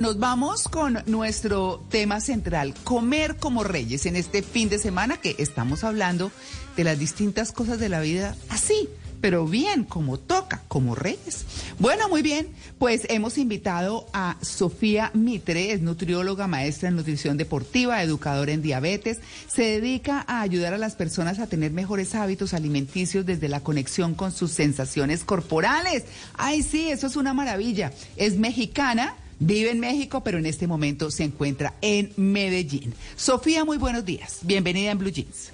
Nos 0.00 0.20
vamos 0.20 0.68
con 0.68 1.00
nuestro 1.06 1.84
tema 1.90 2.20
central, 2.20 2.72
comer 2.84 3.34
como 3.34 3.64
reyes, 3.64 4.06
en 4.06 4.14
este 4.14 4.44
fin 4.44 4.68
de 4.68 4.78
semana 4.78 5.16
que 5.16 5.34
estamos 5.40 5.82
hablando 5.82 6.30
de 6.76 6.84
las 6.84 7.00
distintas 7.00 7.50
cosas 7.50 7.80
de 7.80 7.88
la 7.88 7.98
vida 7.98 8.36
así, 8.48 8.88
pero 9.20 9.44
bien, 9.46 9.82
como 9.82 10.16
toca, 10.16 10.62
como 10.68 10.94
reyes. 10.94 11.44
Bueno, 11.80 12.08
muy 12.08 12.22
bien, 12.22 12.46
pues 12.78 13.06
hemos 13.10 13.38
invitado 13.38 14.06
a 14.12 14.36
Sofía 14.40 15.10
Mitre, 15.14 15.72
es 15.72 15.80
nutrióloga, 15.80 16.46
maestra 16.46 16.90
en 16.90 16.94
nutrición 16.94 17.36
deportiva, 17.36 18.00
educadora 18.00 18.52
en 18.52 18.62
diabetes, 18.62 19.18
se 19.48 19.80
dedica 19.80 20.24
a 20.28 20.42
ayudar 20.42 20.74
a 20.74 20.78
las 20.78 20.94
personas 20.94 21.40
a 21.40 21.48
tener 21.48 21.72
mejores 21.72 22.14
hábitos 22.14 22.54
alimenticios 22.54 23.26
desde 23.26 23.48
la 23.48 23.64
conexión 23.64 24.14
con 24.14 24.30
sus 24.30 24.52
sensaciones 24.52 25.24
corporales. 25.24 26.04
Ay, 26.34 26.62
sí, 26.62 26.88
eso 26.88 27.08
es 27.08 27.16
una 27.16 27.34
maravilla. 27.34 27.92
Es 28.16 28.38
mexicana. 28.38 29.16
Vive 29.40 29.70
en 29.70 29.78
México, 29.80 30.22
pero 30.24 30.38
en 30.38 30.46
este 30.46 30.66
momento 30.66 31.10
se 31.10 31.24
encuentra 31.24 31.74
en 31.80 32.12
Medellín. 32.16 32.94
Sofía, 33.16 33.64
muy 33.64 33.78
buenos 33.78 34.04
días. 34.04 34.40
Bienvenida 34.42 34.90
en 34.90 34.98
Blue 34.98 35.10
Jeans. 35.10 35.52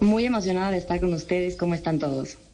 Muy 0.00 0.24
emocionada 0.24 0.70
de 0.70 0.78
estar 0.78 1.00
con 1.00 1.12
ustedes. 1.12 1.56
¿Cómo 1.56 1.74
están 1.74 1.98
todos? 1.98 2.36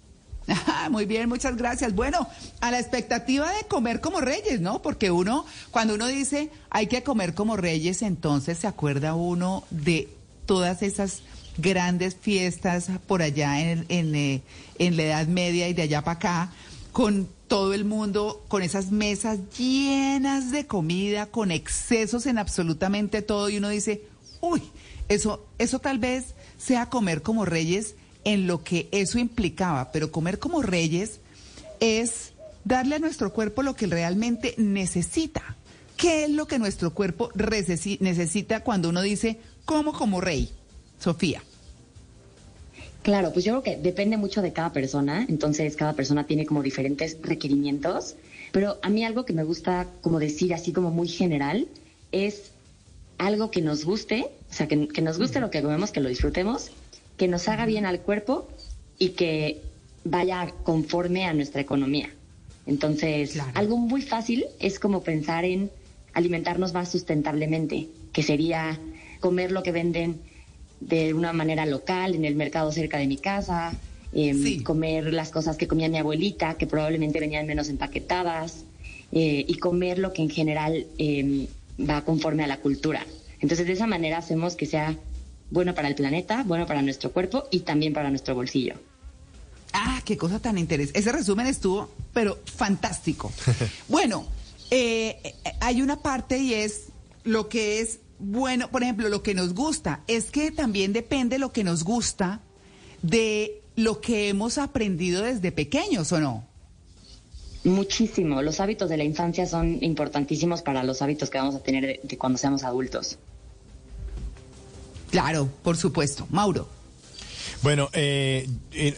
Ah, 0.69 0.89
muy 0.89 1.06
bien, 1.06 1.28
muchas 1.28 1.56
gracias. 1.56 1.92
Bueno, 1.92 2.28
a 2.61 2.70
la 2.70 2.78
expectativa 2.78 3.50
de 3.50 3.64
comer 3.64 4.00
como 4.00 4.20
reyes, 4.20 4.61
¿no? 4.61 4.81
Porque 4.81 5.11
uno, 5.11 5.45
cuando 5.73 5.95
uno 5.95 6.06
dice 6.06 6.51
hay 6.70 6.86
que 6.86 7.03
comer 7.03 7.34
como 7.34 7.56
reyes, 7.56 8.03
entonces 8.03 8.58
se 8.58 8.69
acuerda 8.69 9.17
uno 9.17 9.64
de 9.70 10.08
todas 10.47 10.83
esas 10.83 11.23
grandes 11.58 12.14
fiestas 12.14 12.91
por 13.08 13.23
allá 13.23 13.61
en, 13.61 13.86
en, 13.89 14.14
eh, 14.14 14.42
en 14.78 14.97
la 14.97 15.03
Edad 15.03 15.27
Media 15.27 15.69
y 15.69 15.75
de 15.75 15.83
allá 15.83 16.03
para 16.03 16.19
acá, 16.19 16.53
con 16.97 17.28
todo 17.47 17.75
el 17.75 17.84
mundo, 17.84 18.42
con 18.48 18.62
esas 18.62 18.91
mesas 18.91 19.39
llenas 19.58 20.50
de 20.50 20.66
comida, 20.66 21.27
con 21.27 21.50
excesos 21.50 22.25
en 22.25 22.39
absolutamente 22.39 23.20
todo, 23.20 23.50
y 23.50 23.58
uno 23.58 23.69
dice, 23.69 24.05
uy, 24.41 24.62
eso, 25.11 25.44
eso 25.58 25.78
tal 25.78 25.98
vez 25.98 26.34
sea 26.56 26.89
comer 26.89 27.20
como 27.20 27.44
reyes 27.44 27.97
en 28.24 28.47
lo 28.47 28.64
que 28.64 28.89
eso 28.92 29.19
implicaba, 29.19 29.92
pero 29.92 30.11
comer 30.11 30.39
como 30.39 30.62
reyes 30.62 31.20
es 31.80 32.33
darle 32.64 32.97
a 32.97 33.00
nuestro 33.00 33.30
cuerpo 33.30 33.62
lo 33.62 33.77
que 33.77 33.89
realmente 33.89 34.55
necesita. 34.56 35.42
¿Qué 35.98 36.24
es 36.24 36.30
lo 36.30 36.47
que 36.47 36.58
nuestro 36.58 36.94
cuerpo 36.94 37.28
necesita 38.00 38.64
cuando 38.64 38.89
uno 38.89 39.02
dice 39.02 39.39
como 39.67 39.92
como 39.92 40.22
rey? 40.22 40.48
Sofía. 40.98 41.42
Claro, 43.07 43.33
pues 43.33 43.45
yo 43.45 43.53
creo 43.53 43.62
que 43.62 43.81
depende 43.81 44.17
mucho 44.17 44.43
de 44.43 44.53
cada 44.53 44.73
persona, 44.73 45.25
entonces 45.29 45.77
cada 45.77 45.93
persona 45.93 46.27
tiene 46.27 46.45
como 46.45 46.61
diferentes 46.61 47.17
requerimientos, 47.23 48.17
pero 48.51 48.79
a 48.83 48.89
mí 48.89 49.05
algo 49.05 49.25
que 49.25 49.33
me 49.33 49.45
gusta 49.45 49.87
como 50.01 50.19
decir 50.19 50.53
así 50.53 50.73
como 50.73 50.91
muy 50.91 51.07
general 51.07 51.69
es 52.11 52.51
algo 53.19 53.53
que 53.53 53.63
nos 53.63 53.85
guste, 53.85 54.27
o 54.51 54.53
sea, 54.53 54.67
que, 54.67 54.77
nos 54.77 55.19
guste 55.19 55.39
lo 55.39 55.51
que 55.51 55.63
comemos, 55.63 55.93
que 55.93 56.01
lo 56.01 56.09
disfrutemos, 56.09 56.73
que 57.17 57.29
nos 57.29 57.47
haga 57.47 57.65
bien 57.65 57.87
al 57.87 58.01
cuerpo 58.01 58.48
y 58.98 59.11
que 59.11 59.63
vaya 60.03 60.53
conforme 60.64 61.27
a 61.27 61.33
nuestra 61.33 61.61
economía. 61.61 62.11
Entonces, 62.67 63.39
algo 63.55 63.77
muy 63.77 64.03
fácil 64.03 64.47
es 64.59 64.80
como 64.80 65.05
pensar 65.05 65.45
en 65.45 65.70
alimentarnos 66.13 66.73
más 66.73 66.91
sustentablemente, 66.91 67.86
que 68.13 68.25
sería 68.25 68.80
comer 69.20 69.53
lo 69.53 69.63
que 69.63 69.70
venden 69.70 70.19
de 70.81 71.14
una 71.14 71.33
manera 71.33 71.67
local, 71.67 72.14
en 72.14 72.25
el 72.25 72.35
mercado 72.35 72.70
cerca 72.73 72.98
de 72.98 73.07
mi 73.07 73.17
casa, 73.17 73.73
em, 74.13 74.63
comer 74.63 75.13
las 75.13 75.31
cosas 75.31 75.57
que 75.57 75.67
comía 75.67 75.89
mi 75.89 75.98
abuelita, 75.98 76.55
que 76.55 76.67
probablemente 76.67 77.20
venían 77.20 77.47
menos 77.47 77.69
empaquetadas, 77.69 78.64
eh, 79.13 79.45
y 79.47 79.55
comer 79.59 79.98
lo 79.98 80.13
que 80.13 80.23
en 80.23 80.31
general 80.31 80.86
em, 80.98 81.47
va 81.79 82.05
conforme 82.05 82.45
a 82.45 82.47
la 82.47 82.59
cultura. 82.59 83.07
Entonces, 83.41 83.67
de 83.67 83.73
esa 83.73 83.86
manera 83.86 84.19
hacemos 84.19 84.57
que 84.57 84.67
sea 84.67 84.97
bueno 85.51 85.75
para 85.75 85.89
el 85.89 85.95
planeta, 85.95 86.42
bueno 86.45 86.67
para 86.67 86.83
nuestro 86.83 87.13
cuerpo 87.13 87.45
y 87.51 87.61
también 87.61 87.92
para 87.92 88.11
nuestro 88.11 88.35
bolsillo. 88.35 88.75
Ah, 89.73 90.01
qué 90.05 90.17
cosa 90.17 90.41
tan 90.41 90.59
interesante. 90.59 90.98
Ese 90.98 91.13
resumen 91.13 91.47
estuvo, 91.47 91.91
pero 92.13 92.39
fantástico. 92.45 93.33
bueno, 93.89 94.27
eh, 94.70 95.19
eh, 95.23 95.35
hay 95.61 95.83
una 95.83 96.01
parte 96.01 96.39
y 96.39 96.55
es 96.55 96.86
lo 97.25 97.48
que 97.48 97.81
es 97.81 98.01
bueno, 98.19 98.71
por 98.71 98.83
ejemplo, 98.83 99.09
lo 99.09 99.23
que 99.23 99.35
nos 99.35 99.55
gusta, 99.55 100.03
es 100.07 100.31
que 100.31 100.51
también 100.51 100.93
depende 100.93 101.39
lo 101.39 101.53
que 101.53 101.65
nos 101.65 101.85
gusta 101.85 102.41
de 103.03 103.63
lo 103.77 104.01
que 104.01 104.29
hemos 104.29 104.59
aprendido 104.59 105.23
desde 105.23 105.53
pequeños, 105.53 106.11
¿o 106.13 106.21
no? 106.21 106.47
Muchísimo. 107.65 108.43
Los 108.43 108.61
hábitos 108.61 108.89
de 108.89 108.97
la 108.97 109.05
infancia 109.05 109.47
son 109.47 109.83
importantísimos 109.83 110.63
para 110.63 110.83
los 110.85 111.03
hábitos 111.03 111.31
que 111.31 111.39
vamos 111.39 111.57
a 111.57 111.61
tener 111.61 112.01
de, 112.03 112.19
cuando 112.19 112.39
seamos 112.39 112.65
adultos. 112.65 113.19
Claro, 115.11 115.48
por 115.63 115.77
supuesto. 115.77 116.27
Mauro. 116.31 116.69
Bueno, 117.63 117.89
eh, 117.93 118.48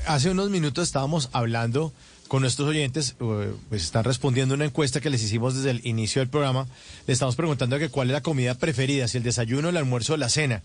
hace 0.07 0.31
unos 0.31 0.51
minutos 0.51 0.89
estábamos 0.89 1.31
hablando 1.33 1.93
con 2.29 2.43
nuestros 2.43 2.69
oyentes, 2.69 3.17
eh, 3.19 3.53
pues 3.69 3.83
están 3.83 4.05
respondiendo 4.05 4.55
una 4.55 4.67
encuesta 4.67 5.01
que 5.01 5.11
les 5.11 5.23
hicimos 5.23 5.57
desde 5.57 5.71
el 5.71 5.87
inicio 5.87 6.21
del 6.21 6.29
programa. 6.29 6.67
Le 7.07 7.13
estamos 7.13 7.35
preguntando 7.37 7.79
que 7.79 7.89
cuál 7.89 8.09
es 8.09 8.13
la 8.13 8.21
comida 8.21 8.55
preferida, 8.55 9.09
si 9.09 9.17
el 9.17 9.25
desayuno, 9.25 9.71
el 9.71 9.77
almuerzo 9.77 10.15
o 10.15 10.17
la 10.17 10.29
cena. 10.29 10.63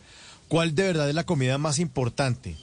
¿Cuál 0.50 0.76
de 0.76 0.84
verdad 0.84 1.10
es 1.10 1.16
la 1.16 1.24
comida 1.24 1.58
más 1.58 1.80
importante? 1.80 2.56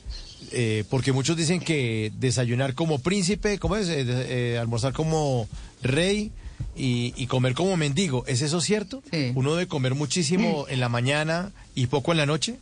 Eh, 0.53 0.84
porque 0.91 1.12
muchos 1.12 1.37
dicen 1.37 1.60
que 1.60 2.12
desayunar 2.19 2.75
como 2.75 2.99
príncipe, 2.99 3.59
¿cómo 3.59 3.77
es? 3.77 3.89
Eh, 3.89 4.59
almorzar 4.60 4.93
como 4.93 5.49
rey 5.83 6.31
y, 6.77 7.27
comer 7.27 7.55
como 7.55 7.77
mendigo. 7.77 8.25
¿Es 8.27 8.43
eso 8.43 8.60
cierto? 8.60 9.03
¿Uno 9.34 9.55
debe 9.55 9.66
comer 9.66 9.94
muchísimo 9.94 10.66
en 10.69 10.81
la 10.81 10.89
mañana 10.89 11.53
y 11.75 11.87
poco 11.87 12.12
en 12.12 12.19
la 12.19 12.27
noche? 12.27 12.59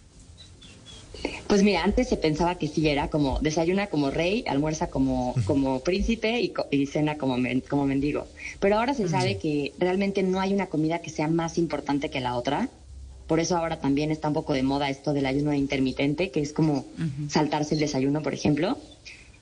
Pues 1.46 1.62
mira, 1.62 1.82
antes 1.82 2.08
se 2.08 2.16
pensaba 2.16 2.56
que 2.56 2.68
sí 2.68 2.86
era 2.88 3.08
como 3.08 3.38
desayuna 3.40 3.86
como 3.86 4.10
rey, 4.10 4.44
almuerza 4.46 4.88
como, 4.88 5.34
como 5.46 5.80
príncipe 5.80 6.40
y, 6.70 6.86
cena 6.86 7.16
como, 7.16 7.36
como 7.68 7.86
mendigo. 7.86 8.26
Pero 8.60 8.78
ahora 8.78 8.94
se 8.94 9.08
sabe 9.08 9.38
que 9.38 9.72
realmente 9.78 10.22
no 10.22 10.40
hay 10.40 10.52
una 10.52 10.66
comida 10.66 11.00
que 11.00 11.10
sea 11.10 11.26
más 11.26 11.56
importante 11.56 12.10
que 12.10 12.20
la 12.20 12.36
otra. 12.36 12.68
Por 13.26 13.40
eso 13.40 13.56
ahora 13.56 13.80
también 13.80 14.10
está 14.10 14.28
un 14.28 14.34
poco 14.34 14.52
de 14.52 14.62
moda 14.62 14.90
esto 14.90 15.12
del 15.12 15.26
ayuno 15.26 15.54
intermitente, 15.54 16.30
que 16.30 16.40
es 16.40 16.52
como 16.52 16.84
saltarse 17.28 17.74
el 17.74 17.80
desayuno, 17.80 18.22
por 18.22 18.34
ejemplo. 18.34 18.76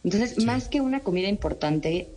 Entonces, 0.05 0.45
más 0.45 0.69
que 0.69 0.81
una 0.81 1.01
comida 1.01 1.29
importante, 1.29 2.09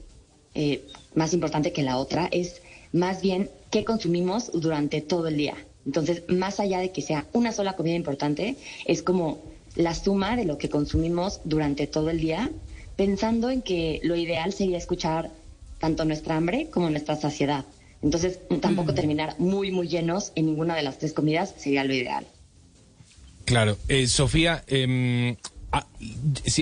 eh, 0.53 0.85
más 1.15 1.33
importante 1.33 1.71
que 1.71 1.81
la 1.81 1.97
otra, 1.97 2.27
es 2.31 2.61
más 2.93 3.21
bien 3.21 3.49
qué 3.71 3.83
consumimos 3.83 4.51
durante 4.53 5.01
todo 5.01 5.27
el 5.27 5.37
día. 5.37 5.55
Entonces, 5.89 6.21
más 6.27 6.59
allá 6.59 6.77
de 6.77 6.91
que 6.91 7.01
sea 7.01 7.25
una 7.33 7.51
sola 7.51 7.73
comida 7.75 7.95
importante, 7.95 8.55
es 8.85 9.01
como 9.01 9.41
la 9.75 9.95
suma 9.95 10.35
de 10.35 10.45
lo 10.45 10.59
que 10.59 10.69
consumimos 10.69 11.41
durante 11.45 11.87
todo 11.87 12.11
el 12.11 12.19
día, 12.19 12.51
pensando 12.95 13.49
en 13.49 13.63
que 13.63 13.99
lo 14.03 14.15
ideal 14.15 14.53
sería 14.53 14.77
escuchar 14.77 15.31
tanto 15.79 16.05
nuestra 16.05 16.35
hambre 16.35 16.67
como 16.69 16.91
nuestra 16.91 17.15
saciedad. 17.15 17.65
Entonces, 18.03 18.37
tampoco 18.61 18.91
mm. 18.91 18.95
terminar 18.95 19.35
muy, 19.39 19.71
muy 19.71 19.87
llenos 19.87 20.31
en 20.35 20.45
ninguna 20.45 20.75
de 20.75 20.83
las 20.83 20.99
tres 20.99 21.11
comidas 21.11 21.55
sería 21.57 21.83
lo 21.83 21.95
ideal. 21.95 22.27
Claro. 23.45 23.75
Eh, 23.87 24.05
Sofía, 24.05 24.63
eh, 24.67 25.37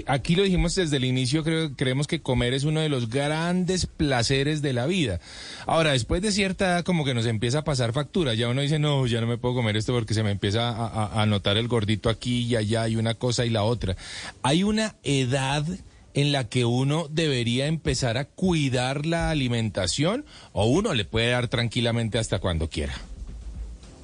aquí 0.08 0.36
lo 0.36 0.44
dijimos 0.44 0.76
desde 0.76 0.98
el 0.98 1.06
inicio, 1.06 1.44
creo, 1.44 1.74
creemos 1.76 2.08
que 2.08 2.22
comer 2.22 2.54
es 2.54 2.64
uno 2.64 2.82
de 2.82 2.90
los 2.90 3.10
grandes 3.10 3.86
placeres 3.86 4.62
de 4.62 4.74
la 4.74 4.86
vida. 4.86 5.20
Ahora, 5.66 5.92
después 5.92 6.22
de 6.22 6.32
cierta 6.32 6.66
edad, 6.66 6.84
como 6.84 7.06
que 7.06 7.14
nos 7.14 7.26
empieza 7.26 7.60
a 7.60 7.64
pasar 7.64 7.94
factura, 7.94 8.34
ya 8.34 8.50
uno 8.50 8.62
dice, 8.62 8.80
no, 8.80 9.08
ya 9.08 9.22
no 9.22 9.28
me 9.28 9.38
puedo 9.38 9.56
comer 9.56 9.78
esto 9.78 9.94
porque 9.94 10.14
se 10.14 10.24
me 10.24 10.32
empieza 10.32 10.70
a, 10.70 11.22
a 11.22 11.26
notar 11.26 11.58
el 11.58 11.68
gordito 11.68 12.10
aquí 12.10 12.46
y 12.46 12.56
allá 12.56 12.88
y 12.88 12.96
una 12.96 13.14
cosa 13.14 13.46
y 13.46 13.50
la 13.50 13.64
otra. 13.64 13.96
Hay 14.44 14.64
una 14.64 14.96
edad 15.04 15.66
en 16.14 16.32
la 16.32 16.50
que 16.50 16.66
uno 16.66 17.08
debería 17.10 17.68
empezar 17.68 18.18
a 18.18 18.26
cuidar 18.26 19.06
la 19.06 19.30
alimentación 19.30 20.26
o 20.52 20.66
uno 20.66 20.94
le 20.94 21.06
puede 21.06 21.30
dar 21.30 21.48
tranquilamente 21.48 22.18
hasta 22.18 22.40
cuando 22.40 22.70
quiera. 22.70 22.94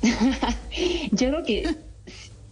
Yo 1.11 1.29
creo 1.29 1.43
que 1.43 1.75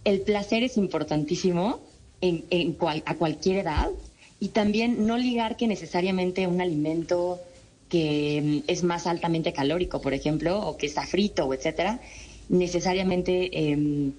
el 0.04 0.20
placer 0.22 0.64
es 0.64 0.76
importantísimo 0.76 1.80
en, 2.22 2.76
a 3.04 3.14
cualquier 3.16 3.58
edad 3.58 3.90
y 4.40 4.48
también 4.48 5.06
no 5.06 5.18
ligar 5.18 5.56
que 5.56 5.66
necesariamente 5.66 6.46
un 6.46 6.60
alimento 6.60 7.40
que 7.88 8.62
mm, 8.66 8.70
es 8.70 8.82
más 8.82 9.06
altamente 9.06 9.52
calórico, 9.52 10.00
por 10.00 10.14
ejemplo, 10.14 10.66
o 10.66 10.76
que 10.78 10.86
está 10.86 11.06
frito, 11.06 11.46
o 11.46 11.54
etcétera, 11.54 12.00
necesariamente 12.48 13.70
em, 13.70 14.12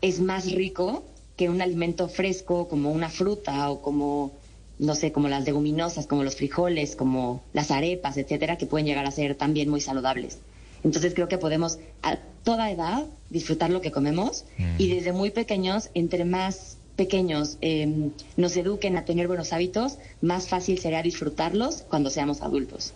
es 0.00 0.20
más 0.20 0.50
rico 0.50 1.04
que 1.36 1.50
un 1.50 1.60
alimento 1.60 2.08
fresco 2.08 2.68
como 2.68 2.90
una 2.92 3.10
fruta 3.10 3.70
o 3.70 3.82
como 3.82 4.32
no 4.78 4.94
sé, 4.94 5.12
como 5.12 5.28
las 5.28 5.44
leguminosas, 5.44 6.06
como 6.06 6.24
los 6.24 6.34
frijoles, 6.36 6.96
como 6.96 7.42
las 7.52 7.70
arepas, 7.70 8.16
etcétera, 8.16 8.58
que 8.58 8.66
pueden 8.66 8.86
llegar 8.86 9.06
a 9.06 9.10
ser 9.10 9.36
también 9.36 9.68
muy 9.68 9.80
saludables. 9.80 10.38
Entonces 10.82 11.14
creo 11.14 11.28
que 11.28 11.38
podemos 11.38 11.78
a 12.02 12.16
toda 12.42 12.70
edad 12.70 13.06
disfrutar 13.30 13.70
lo 13.70 13.80
que 13.80 13.92
comemos 13.92 14.44
y 14.78 14.88
desde 14.88 15.12
muy 15.12 15.30
pequeños, 15.30 15.90
entre 15.94 16.24
más 16.24 16.76
pequeños 16.96 17.58
em, 17.60 18.12
nos 18.36 18.56
eduquen 18.56 18.96
a 18.96 19.04
tener 19.04 19.26
buenos 19.26 19.52
hábitos, 19.52 19.98
más 20.20 20.48
fácil 20.48 20.78
será 20.78 21.02
disfrutarlos 21.02 21.82
cuando 21.88 22.10
seamos 22.10 22.42
adultos. 22.42 22.94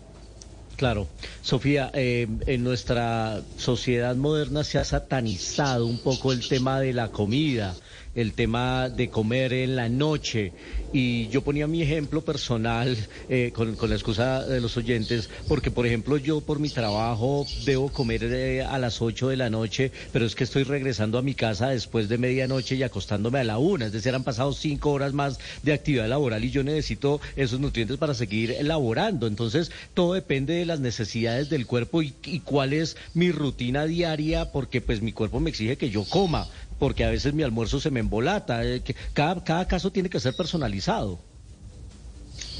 Claro, 0.76 1.08
Sofía, 1.42 1.90
eh, 1.92 2.28
en 2.46 2.62
nuestra 2.62 3.42
sociedad 3.56 4.14
moderna 4.14 4.62
se 4.62 4.78
ha 4.78 4.84
satanizado 4.84 5.86
un 5.86 5.98
poco 5.98 6.32
el 6.32 6.46
tema 6.46 6.78
de 6.78 6.92
la 6.92 7.08
comida 7.08 7.74
el 8.18 8.32
tema 8.32 8.88
de 8.88 9.08
comer 9.08 9.52
en 9.52 9.76
la 9.76 9.88
noche. 9.88 10.52
Y 10.92 11.28
yo 11.28 11.42
ponía 11.42 11.66
mi 11.66 11.82
ejemplo 11.82 12.22
personal 12.22 12.96
eh, 13.28 13.52
con, 13.54 13.76
la 13.88 13.94
excusa 13.94 14.44
de 14.44 14.60
los 14.60 14.76
oyentes, 14.76 15.28
porque 15.46 15.70
por 15.70 15.86
ejemplo 15.86 16.16
yo 16.16 16.40
por 16.40 16.58
mi 16.58 16.68
trabajo 16.68 17.46
debo 17.64 17.90
comer 17.90 18.24
eh, 18.24 18.62
a 18.62 18.78
las 18.78 19.00
8 19.00 19.28
de 19.28 19.36
la 19.36 19.50
noche, 19.50 19.92
pero 20.12 20.24
es 20.24 20.34
que 20.34 20.44
estoy 20.44 20.64
regresando 20.64 21.18
a 21.18 21.22
mi 21.22 21.34
casa 21.34 21.68
después 21.68 22.08
de 22.08 22.18
medianoche 22.18 22.74
y 22.74 22.82
acostándome 22.82 23.38
a 23.38 23.44
la 23.44 23.58
una, 23.58 23.86
es 23.86 23.92
decir, 23.92 24.14
han 24.14 24.24
pasado 24.24 24.52
cinco 24.52 24.90
horas 24.90 25.12
más 25.12 25.38
de 25.62 25.74
actividad 25.74 26.08
laboral 26.08 26.44
y 26.44 26.50
yo 26.50 26.64
necesito 26.64 27.20
esos 27.36 27.60
nutrientes 27.60 27.98
para 27.98 28.14
seguir 28.14 28.52
elaborando. 28.52 29.26
Entonces, 29.26 29.70
todo 29.94 30.14
depende 30.14 30.54
de 30.54 30.66
las 30.66 30.80
necesidades 30.80 31.50
del 31.50 31.66
cuerpo 31.66 32.02
y, 32.02 32.14
y 32.24 32.40
cuál 32.40 32.72
es 32.72 32.96
mi 33.14 33.30
rutina 33.30 33.84
diaria, 33.84 34.50
porque 34.50 34.80
pues 34.80 35.02
mi 35.02 35.12
cuerpo 35.12 35.38
me 35.38 35.50
exige 35.50 35.76
que 35.76 35.90
yo 35.90 36.04
coma 36.04 36.48
porque 36.78 37.04
a 37.04 37.10
veces 37.10 37.34
mi 37.34 37.42
almuerzo 37.42 37.80
se 37.80 37.90
me 37.90 38.00
embolata. 38.00 38.64
Eh, 38.64 38.82
cada, 39.12 39.42
cada 39.42 39.66
caso 39.66 39.90
tiene 39.90 40.08
que 40.08 40.20
ser 40.20 40.34
personalizado. 40.34 41.18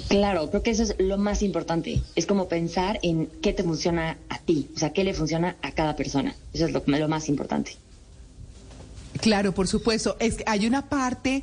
Claro, 0.08 0.48
creo 0.48 0.62
que 0.62 0.70
eso 0.70 0.84
es 0.84 0.94
lo 0.98 1.18
más 1.18 1.42
importante. 1.42 2.00
Es 2.16 2.26
como 2.26 2.48
pensar 2.48 2.98
en 3.02 3.28
qué 3.42 3.52
te 3.52 3.62
funciona 3.62 4.16
a 4.28 4.38
ti, 4.38 4.68
o 4.74 4.78
sea, 4.78 4.92
qué 4.92 5.04
le 5.04 5.12
funciona 5.12 5.56
a 5.62 5.72
cada 5.72 5.96
persona. 5.96 6.34
Eso 6.52 6.66
es 6.66 6.72
lo, 6.72 6.82
lo 6.86 7.08
más 7.08 7.28
importante. 7.28 7.72
Claro, 9.20 9.52
por 9.52 9.68
supuesto. 9.68 10.16
Es 10.18 10.36
que 10.36 10.44
hay 10.46 10.66
una 10.66 10.88
parte, 10.88 11.42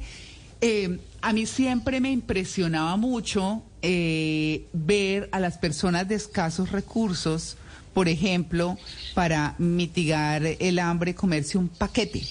eh, 0.61 0.99
a 1.21 1.33
mí 1.33 1.45
siempre 1.45 1.99
me 1.99 2.11
impresionaba 2.11 2.95
mucho 2.97 3.61
eh, 3.81 4.65
ver 4.73 5.29
a 5.31 5.39
las 5.39 5.57
personas 5.57 6.07
de 6.07 6.15
escasos 6.15 6.71
recursos, 6.71 7.57
por 7.93 8.09
ejemplo, 8.09 8.77
para 9.13 9.55
mitigar 9.59 10.43
el 10.43 10.79
hambre, 10.79 11.13
comerse 11.13 11.57
un 11.57 11.67
paquete 11.67 12.23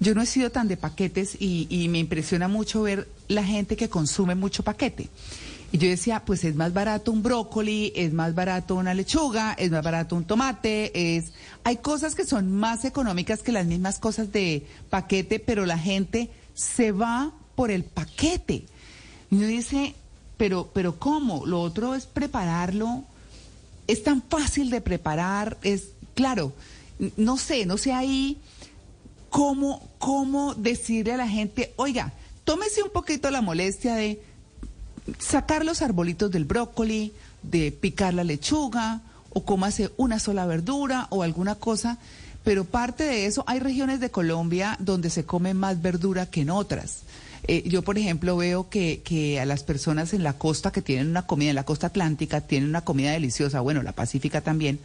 yo 0.00 0.14
no 0.14 0.22
he 0.22 0.26
sido 0.26 0.50
tan 0.50 0.66
de 0.66 0.78
paquetes 0.78 1.36
y, 1.38 1.86
me 1.90 1.98
impresiona 1.98 2.48
mucho 2.48 2.82
ver 2.82 3.06
la 3.28 3.44
gente 3.44 3.76
que 3.76 3.90
consume 3.90 4.34
mucho 4.34 4.62
paquete. 4.62 5.08
Y 5.72 5.78
yo 5.78 5.88
decía, 5.88 6.24
pues 6.24 6.42
es 6.42 6.56
más 6.56 6.72
barato 6.72 7.12
un 7.12 7.22
brócoli, 7.22 7.92
es 7.94 8.12
más 8.12 8.34
barato 8.34 8.74
una 8.74 8.94
lechuga, 8.94 9.52
es 9.52 9.70
más 9.70 9.84
barato 9.84 10.16
un 10.16 10.24
tomate, 10.24 11.16
es 11.16 11.32
hay 11.62 11.76
cosas 11.76 12.14
que 12.14 12.24
son 12.24 12.50
más 12.50 12.84
económicas 12.84 13.42
que 13.42 13.52
las 13.52 13.66
mismas 13.66 13.98
cosas 13.98 14.32
de 14.32 14.66
paquete, 14.88 15.38
pero 15.38 15.66
la 15.66 15.78
gente 15.78 16.30
se 16.54 16.92
va 16.92 17.32
por 17.54 17.70
el 17.70 17.84
paquete. 17.84 18.64
Y 19.30 19.36
uno 19.36 19.46
dice, 19.46 19.94
pero 20.38 20.70
pero 20.72 20.98
¿cómo? 20.98 21.44
Lo 21.44 21.60
otro 21.60 21.94
es 21.94 22.06
prepararlo. 22.06 23.04
Es 23.86 24.02
tan 24.02 24.22
fácil 24.22 24.70
de 24.70 24.80
preparar, 24.80 25.58
es 25.62 25.90
claro, 26.14 26.52
no 27.16 27.36
sé, 27.36 27.66
no 27.66 27.76
sé 27.76 27.92
ahí 27.92 28.38
cómo, 29.30 29.88
cómo 29.98 30.54
decirle 30.54 31.14
a 31.14 31.16
la 31.16 31.28
gente, 31.28 31.72
oiga, 31.76 32.12
tómese 32.44 32.82
un 32.82 32.90
poquito 32.90 33.30
la 33.30 33.40
molestia 33.40 33.94
de 33.94 34.20
sacar 35.18 35.64
los 35.64 35.82
arbolitos 35.82 36.30
del 36.30 36.44
brócoli, 36.44 37.12
de 37.42 37.72
picar 37.72 38.12
la 38.12 38.24
lechuga, 38.24 39.00
o 39.32 39.44
cómase 39.44 39.90
una 39.96 40.18
sola 40.18 40.44
verdura 40.46 41.06
o 41.10 41.22
alguna 41.22 41.54
cosa. 41.54 41.98
Pero 42.42 42.64
parte 42.64 43.04
de 43.04 43.26
eso, 43.26 43.44
hay 43.46 43.60
regiones 43.60 44.00
de 44.00 44.10
Colombia 44.10 44.76
donde 44.80 45.10
se 45.10 45.24
come 45.24 45.54
más 45.54 45.80
verdura 45.80 46.26
que 46.26 46.40
en 46.40 46.50
otras. 46.50 47.02
Eh, 47.46 47.62
yo, 47.66 47.82
por 47.82 47.98
ejemplo, 47.98 48.36
veo 48.36 48.68
que, 48.68 49.02
que, 49.04 49.40
a 49.40 49.44
las 49.44 49.62
personas 49.62 50.12
en 50.12 50.22
la 50.22 50.34
costa 50.34 50.72
que 50.72 50.82
tienen 50.82 51.08
una 51.08 51.26
comida, 51.26 51.50
en 51.50 51.56
la 51.56 51.64
costa 51.64 51.88
atlántica, 51.88 52.40
tienen 52.42 52.68
una 52.68 52.82
comida 52.82 53.12
deliciosa, 53.12 53.60
bueno, 53.60 53.82
la 53.82 53.92
pacífica 53.92 54.40
también, 54.40 54.78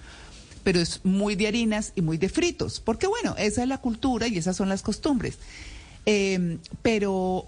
pero 0.65 0.79
es 0.79 1.01
muy 1.05 1.35
de 1.35 1.45
harinas 1.47 1.93
y 1.95 2.01
muy 2.01 2.17
de 2.17 2.27
fritos, 2.27 2.79
porque 2.79 3.05
bueno, 3.05 3.35
esa 3.37 3.61
es 3.61 3.67
la 3.69 3.77
cultura 3.77 4.27
y 4.27 4.39
esas 4.39 4.57
son 4.57 4.67
las 4.67 4.81
costumbres. 4.81 5.37
Em, 6.07 6.57
pero, 6.81 7.47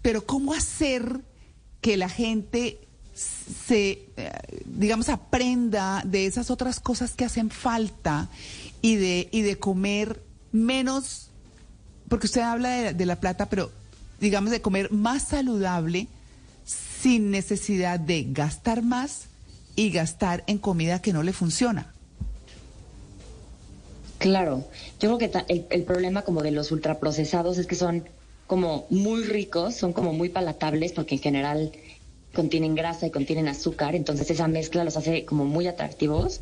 pero 0.00 0.24
¿cómo 0.24 0.54
hacer 0.54 1.22
que 1.80 1.96
la 1.96 2.08
gente 2.08 2.86
se, 3.14 4.06
eh, 4.16 4.30
digamos, 4.64 5.08
aprenda 5.08 6.04
de 6.06 6.26
esas 6.26 6.52
otras 6.52 6.78
cosas 6.78 7.14
que 7.14 7.24
hacen 7.24 7.50
falta 7.50 8.28
y 8.80 8.94
de, 8.94 9.28
y 9.32 9.42
de 9.42 9.58
comer 9.58 10.22
menos, 10.52 11.30
porque 12.08 12.26
usted 12.26 12.42
habla 12.42 12.70
de, 12.70 12.94
de 12.94 13.06
la 13.06 13.18
plata, 13.18 13.46
pero 13.46 13.72
digamos 14.20 14.52
de 14.52 14.62
comer 14.62 14.92
más 14.92 15.24
saludable 15.24 16.06
sin 16.64 17.32
necesidad 17.32 17.98
de 17.98 18.24
gastar 18.30 18.82
más 18.82 19.26
y 19.74 19.90
gastar 19.90 20.44
en 20.46 20.58
comida 20.58 21.02
que 21.02 21.12
no 21.12 21.24
le 21.24 21.32
funciona. 21.32 21.92
Claro, 24.22 24.64
yo 25.00 25.16
creo 25.16 25.18
que 25.18 25.64
el, 25.70 25.82
problema 25.82 26.22
como 26.22 26.42
de 26.42 26.52
los 26.52 26.70
ultraprocesados 26.70 27.58
es 27.58 27.66
que 27.66 27.74
son 27.74 28.04
como 28.46 28.86
muy 28.88 29.24
ricos, 29.24 29.74
son 29.74 29.92
como 29.92 30.12
muy 30.12 30.28
palatables 30.28 30.92
porque 30.92 31.16
en 31.16 31.20
general 31.20 31.72
contienen 32.32 32.76
grasa 32.76 33.08
y 33.08 33.10
contienen 33.10 33.48
azúcar, 33.48 33.96
entonces 33.96 34.30
esa 34.30 34.46
mezcla 34.46 34.84
los 34.84 34.96
hace 34.96 35.24
como 35.24 35.44
muy 35.44 35.66
atractivos 35.66 36.40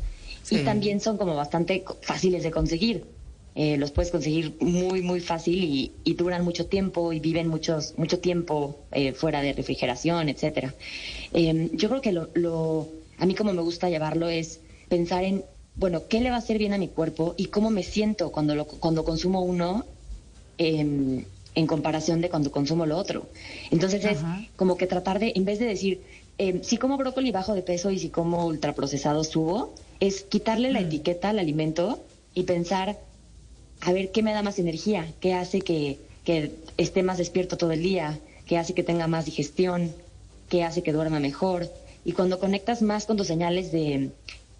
y 0.51 0.59
también 0.59 0.99
son 0.99 1.17
como 1.17 1.35
bastante 1.35 1.83
fáciles 2.01 2.43
de 2.43 2.51
conseguir. 2.51 3.03
Eh, 3.55 3.77
los 3.77 3.89
puedes 3.89 4.11
conseguir 4.11 4.55
muy 4.59 5.01
muy 5.01 5.19
fácil 5.19 5.91
y, 6.05 6.13
duran 6.13 6.45
mucho 6.45 6.67
tiempo 6.67 7.11
y 7.13 7.19
viven 7.19 7.47
muchos 7.47 7.97
mucho 7.97 8.19
tiempo 8.19 8.77
eh, 8.91 9.13
fuera 9.13 9.41
de 9.41 9.53
refrigeración, 9.53 10.29
etcétera. 10.29 10.75
Em, 11.33 11.71
yo 11.73 11.89
creo 11.89 12.01
que 12.01 12.11
lo, 12.11 12.29
lo 12.35 12.89
a 13.17 13.25
mí 13.25 13.33
como 13.33 13.53
me 13.53 13.63
gusta 13.63 13.89
llevarlo 13.89 14.29
es 14.29 14.59
pensar 14.87 15.23
en 15.23 15.43
bueno, 15.75 16.03
¿qué 16.07 16.19
le 16.19 16.29
va 16.29 16.35
a 16.35 16.39
hacer 16.39 16.57
bien 16.57 16.73
a 16.73 16.77
mi 16.77 16.87
cuerpo 16.87 17.33
y 17.37 17.45
cómo 17.45 17.69
me 17.69 17.83
siento 17.83 18.31
cuando, 18.31 18.55
lo, 18.55 18.65
cuando 18.65 19.03
consumo 19.03 19.41
uno 19.41 19.85
en 20.57 21.25
comparación 21.67 22.21
de 22.21 22.29
cuando 22.29 22.51
consumo 22.51 22.85
lo 22.85 22.97
otro? 22.97 23.27
Entonces 23.71 24.03
es 24.05 24.19
como 24.55 24.77
que 24.77 24.87
tratar 24.87 25.19
de, 25.19 25.33
en 25.35 25.45
vez 25.45 25.59
de 25.59 25.65
decir, 25.65 26.01
em, 26.37 26.61
si 26.61 26.77
como 26.77 26.97
brócoli 26.97 27.31
bajo 27.31 27.53
de 27.53 27.61
peso 27.61 27.89
y 27.91 27.99
si 27.99 28.09
como 28.09 28.45
ultraprocesado 28.45 29.23
subo, 29.23 29.73
es 29.99 30.23
quitarle 30.23 30.71
la 30.71 30.81
mm. 30.81 30.85
etiqueta 30.85 31.29
al 31.29 31.39
alimento 31.39 31.99
y 32.33 32.43
pensar, 32.43 32.99
a 33.81 33.91
ver, 33.93 34.11
¿qué 34.11 34.23
me 34.23 34.33
da 34.33 34.43
más 34.43 34.59
energía? 34.59 35.07
¿Qué 35.19 35.33
hace 35.33 35.61
que, 35.61 35.99
que 36.23 36.51
esté 36.77 37.03
más 37.03 37.17
despierto 37.17 37.57
todo 37.57 37.71
el 37.71 37.81
día? 37.81 38.19
¿Qué 38.45 38.57
hace 38.57 38.73
que 38.73 38.83
tenga 38.83 39.07
más 39.07 39.25
digestión? 39.25 39.91
¿Qué 40.49 40.63
hace 40.63 40.83
que 40.83 40.91
duerma 40.91 41.19
mejor? 41.19 41.69
Y 42.03 42.13
cuando 42.13 42.39
conectas 42.39 42.81
más 42.81 43.05
con 43.05 43.15
tus 43.15 43.27
señales 43.27 43.71
de 43.71 44.09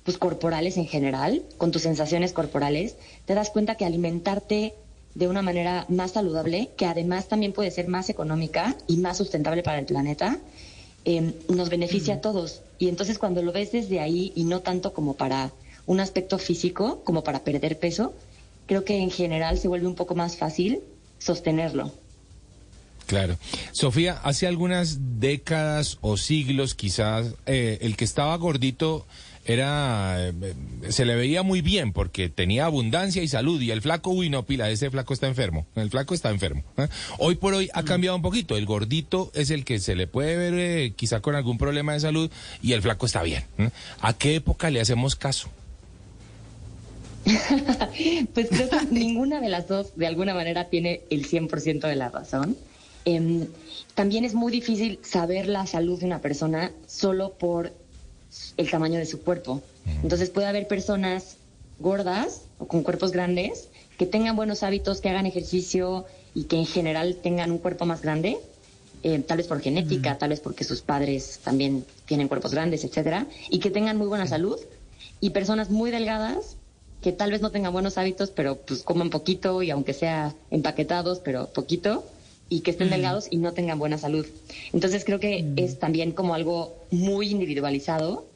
pues 0.04 0.18
corporales 0.18 0.78
en 0.78 0.88
general, 0.88 1.44
con 1.58 1.72
tus 1.72 1.84
sensaciones 1.84 2.34
corporales, 2.34 2.96
te 3.26 3.36
das 3.36 3.50
cuenta 3.50 3.76
que 3.76 3.86
alimentarte 3.86 4.74
de 5.14 5.28
una 5.28 5.42
manera 5.42 5.86
más 5.90 6.12
saludable, 6.12 6.70
que 6.78 6.86
además 6.86 7.28
también 7.28 7.54
puede 7.54 7.72
ser 7.72 7.88
más 7.88 8.10
económica 8.10 8.76
y 8.88 8.98
más 8.98 9.18
sustentable 9.18 9.64
para 9.64 9.80
el 9.80 9.86
planeta, 9.86 10.40
em, 11.04 11.34
nos 11.50 11.70
beneficia 11.70 12.16
a 12.16 12.22
todos. 12.22 12.62
Y 12.80 12.88
entonces 12.88 13.20
cuando 13.20 13.42
lo 13.42 13.52
ves 13.52 13.72
desde 13.72 14.00
ahí 14.00 14.32
y 14.36 14.46
no 14.46 14.62
tanto 14.62 14.94
como 14.94 15.16
para 15.16 15.52
un 15.86 16.00
aspecto 16.00 16.38
físico, 16.38 17.02
como 17.04 17.24
para 17.24 17.44
perder 17.44 17.78
peso, 17.78 18.14
creo 18.66 18.86
que 18.86 19.00
en 19.00 19.12
general 19.12 19.58
se 19.58 19.68
vuelve 19.68 19.88
un 19.88 19.96
poco 19.96 20.16
más 20.16 20.38
fácil 20.38 20.80
sostenerlo. 21.20 21.92
Claro. 23.06 23.38
Sofía, 23.74 24.20
hace 24.24 24.48
algunas 24.48 25.20
décadas 25.20 25.98
o 26.00 26.16
siglos 26.16 26.76
quizás, 26.76 27.36
eh, 27.46 27.80
el 27.82 27.98
que 27.98 28.06
estaba 28.06 28.36
gordito 28.38 29.06
era 29.46 30.30
eh, 30.30 30.34
se 30.90 31.06
le 31.06 31.16
veía 31.16 31.44
muy 31.44 31.62
bien 31.62 31.94
porque 31.94 32.30
tenía 32.30 32.66
abundancia 32.66 33.24
y 33.24 33.28
salud 33.28 33.62
y 33.62 33.72
el 33.72 33.82
flaco, 33.82 34.12
uy 34.12 34.30
no, 34.30 34.44
pila, 34.46 34.70
ese 34.70 34.90
flaco 34.90 35.14
está 35.14 35.28
enfermo, 35.28 35.66
el 35.76 35.90
flaco 35.90 36.14
está 36.14 36.30
enfermo. 36.30 36.64
¿eh? 36.78 36.88
Hoy 37.18 37.36
por 37.36 37.54
hoy 37.54 37.70
ha 37.74 37.84
cambiado 37.84 38.16
un 38.16 38.22
poquito, 38.22 38.58
el 38.58 38.66
gordito 38.66 39.32
es 39.34 39.50
el 39.50 39.66
que 39.66 39.80
se 39.80 39.96
le 39.96 40.08
puede 40.08 40.38
ver 40.38 40.54
eh, 40.56 40.94
quizá 40.96 41.22
con 41.22 41.36
algún 41.36 41.58
problema 41.58 41.94
de 41.94 42.00
salud 42.00 42.32
y 42.62 42.74
el 42.74 42.82
flaco 42.82 43.06
está 43.06 43.24
bien. 43.24 43.44
¿A 44.00 44.14
qué 44.14 44.36
época 44.36 44.70
le 44.70 44.82
hacemos 44.82 45.16
caso? 45.16 45.50
pues 48.34 48.48
creo 48.50 48.70
que 48.70 48.86
ninguna 48.92 49.40
de 49.40 49.50
las 49.50 49.68
dos 49.68 49.96
de 49.96 50.08
alguna 50.08 50.34
manera 50.34 50.70
tiene 50.70 51.02
el 51.10 51.28
100% 51.28 51.88
de 51.88 51.96
la 51.96 52.10
razón. 52.10 52.58
Em, 53.06 53.48
también 53.96 54.26
es 54.26 54.34
muy 54.34 54.52
difícil 54.52 55.00
saber 55.02 55.48
la 55.48 55.66
salud 55.66 56.00
de 56.00 56.06
una 56.06 56.20
persona 56.20 56.72
solo 56.88 57.34
por 57.34 57.74
el 58.58 58.70
tamaño 58.70 59.00
de 59.00 59.06
su 59.06 59.22
cuerpo. 59.22 59.62
Entonces 60.04 60.30
puede 60.30 60.48
haber 60.48 60.68
personas 60.68 61.38
gordas 61.80 62.44
o 62.60 62.68
con 62.68 62.84
cuerpos 62.84 63.12
grandes 63.12 63.70
que 63.98 64.06
tengan 64.06 64.36
buenos 64.36 64.64
hábitos, 64.64 65.02
que 65.02 65.10
hagan 65.10 65.26
ejercicio 65.26 66.06
y 66.34 66.46
que 66.46 66.58
en 66.58 66.66
general 66.66 67.18
tengan 67.22 67.52
un 67.52 67.58
cuerpo 67.58 67.86
más 67.86 68.02
grande, 68.02 68.40
eh, 69.04 69.20
tal 69.20 69.38
vez 69.38 69.48
por 69.48 69.62
genética, 69.62 70.18
tal 70.18 70.30
vez 70.30 70.40
porque 70.40 70.64
sus 70.64 70.82
padres 70.82 71.40
también 71.44 71.86
tienen 72.06 72.28
cuerpos 72.28 72.52
grandes, 72.52 72.84
etcétera, 72.84 73.28
y 73.50 73.60
que 73.60 73.70
tengan 73.70 73.98
muy 73.98 74.08
buena 74.08 74.28
salud, 74.28 74.60
y 75.20 75.32
personas 75.32 75.70
muy 75.70 75.92
delgadas 75.92 76.58
que 77.02 77.12
tal 77.12 77.32
vez 77.32 77.42
no 77.42 77.52
tengan 77.52 77.74
buenos 77.74 77.98
hábitos, 77.98 78.30
pero 78.30 78.58
pues 78.58 78.84
coman 78.84 79.10
poquito 79.10 79.64
y 79.64 79.72
aunque 79.72 79.94
sea 79.94 80.36
empaquetados, 80.52 81.20
pero 81.20 81.48
poquito, 81.48 82.06
y 82.52 82.60
que 82.60 82.72
estén 82.72 82.90
delgados 82.90 83.28
y 83.32 83.38
no 83.38 83.54
tengan 83.54 83.80
buena 83.80 83.98
salud. 83.98 84.28
Entonces 84.74 85.06
creo 85.06 85.22
que 85.22 85.54
es 85.56 85.80
también 85.80 86.12
como 86.12 86.34
algo 86.36 86.76
muy 86.92 87.30
individualizado 87.30 88.28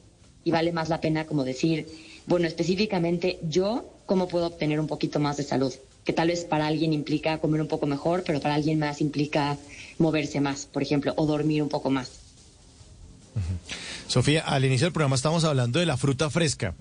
y 0.42 0.50
vale 0.50 0.72
más 0.72 0.88
la 0.88 1.02
pena 1.02 1.26
como 1.26 1.44
decir, 1.44 1.86
bueno, 2.26 2.46
específicamente 2.46 3.38
yo, 3.46 3.84
¿cómo 4.06 4.26
puedo 4.26 4.46
obtener 4.46 4.80
un 4.80 4.86
poquito 4.86 5.20
más 5.20 5.36
de 5.36 5.42
salud? 5.42 5.72
Que 6.02 6.14
tal 6.14 6.28
vez 6.28 6.46
para 6.46 6.66
alguien 6.66 6.94
implica 6.94 7.36
comer 7.38 7.60
un 7.60 7.68
poco 7.68 7.86
mejor, 7.86 8.22
pero 8.26 8.40
para 8.40 8.54
alguien 8.54 8.78
más 8.78 9.02
implica 9.02 9.58
moverse 9.98 10.40
más, 10.40 10.64
por 10.64 10.82
ejemplo, 10.82 11.12
o 11.18 11.26
dormir 11.26 11.62
un 11.62 11.68
poco 11.68 11.90
más. 11.90 12.10
Sofía, 14.06 14.40
al 14.40 14.64
inicio 14.64 14.86
del 14.86 14.94
programa 14.94 15.16
estábamos 15.16 15.44
hablando 15.44 15.78
de 15.78 15.84
la 15.84 15.98
fruta 15.98 16.30
fresca. 16.30 16.74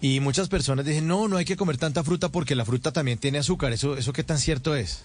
Y 0.00 0.20
muchas 0.20 0.48
personas 0.48 0.86
dicen, 0.86 1.08
no, 1.08 1.26
no 1.26 1.36
hay 1.36 1.46
que 1.46 1.56
comer 1.56 1.78
tanta 1.78 2.04
fruta 2.04 2.28
porque 2.28 2.54
la 2.54 2.64
fruta 2.64 2.92
también 2.92 3.18
tiene 3.18 3.38
azúcar. 3.38 3.72
¿Eso, 3.72 3.96
eso 3.96 4.12
qué 4.12 4.22
tan 4.22 4.38
cierto 4.38 4.76
es? 4.76 5.02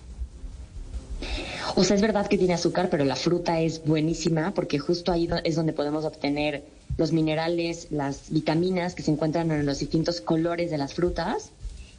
O 1.75 1.83
sea, 1.83 1.95
es 1.95 2.01
verdad 2.01 2.27
que 2.27 2.37
tiene 2.37 2.53
azúcar, 2.53 2.89
pero 2.89 3.05
la 3.05 3.15
fruta 3.15 3.59
es 3.59 3.85
buenísima 3.85 4.53
porque 4.53 4.79
justo 4.79 5.11
ahí 5.11 5.29
es 5.43 5.55
donde 5.55 5.73
podemos 5.73 6.05
obtener 6.05 6.63
los 6.97 7.11
minerales, 7.11 7.87
las 7.91 8.29
vitaminas 8.29 8.95
que 8.95 9.03
se 9.03 9.11
encuentran 9.11 9.51
en 9.51 9.65
los 9.65 9.79
distintos 9.79 10.21
colores 10.21 10.71
de 10.71 10.77
las 10.77 10.93
frutas. 10.93 11.51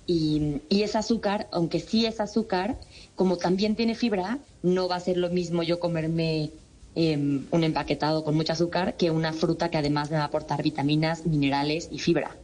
Y, 0.07 0.61
y 0.69 0.83
es 0.83 0.97
azúcar, 0.97 1.49
aunque 1.52 1.81
sí 1.81 2.07
es 2.07 2.21
azúcar, 2.21 2.76
como 3.14 3.37
también 3.37 3.76
tiene 3.76 3.95
fibra, 3.95 4.38
no 4.62 4.88
va 4.88 4.97
a 4.97 5.00
ser 5.00 5.17
lo 5.17 5.31
mismo 5.31 5.62
yo 5.62 5.79
comerme 5.79 6.50
em, 6.95 7.47
un 7.50 7.64
empaquetado 7.64 8.25
con 8.25 8.35
mucho 8.35 8.52
azúcar 8.52 8.97
que 8.97 9.11
una 9.11 9.33
fruta 9.33 9.71
que 9.71 9.79
además 9.79 10.11
me 10.11 10.17
va 10.17 10.25
a 10.25 10.26
aportar 10.26 10.62
vitaminas, 10.62 11.25
minerales 11.25 11.88
y 11.91 11.99
fibra. 11.99 12.37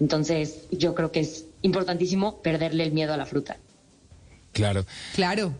Entonces, 0.00 0.64
yo 0.70 0.94
creo 0.94 1.12
que 1.12 1.20
es 1.20 1.46
importantísimo 1.62 2.38
perderle 2.42 2.84
el 2.84 2.92
miedo 2.92 3.14
a 3.14 3.16
la 3.16 3.24
fruta. 3.24 3.56
Claro. 4.52 4.84
Claro. 5.14 5.52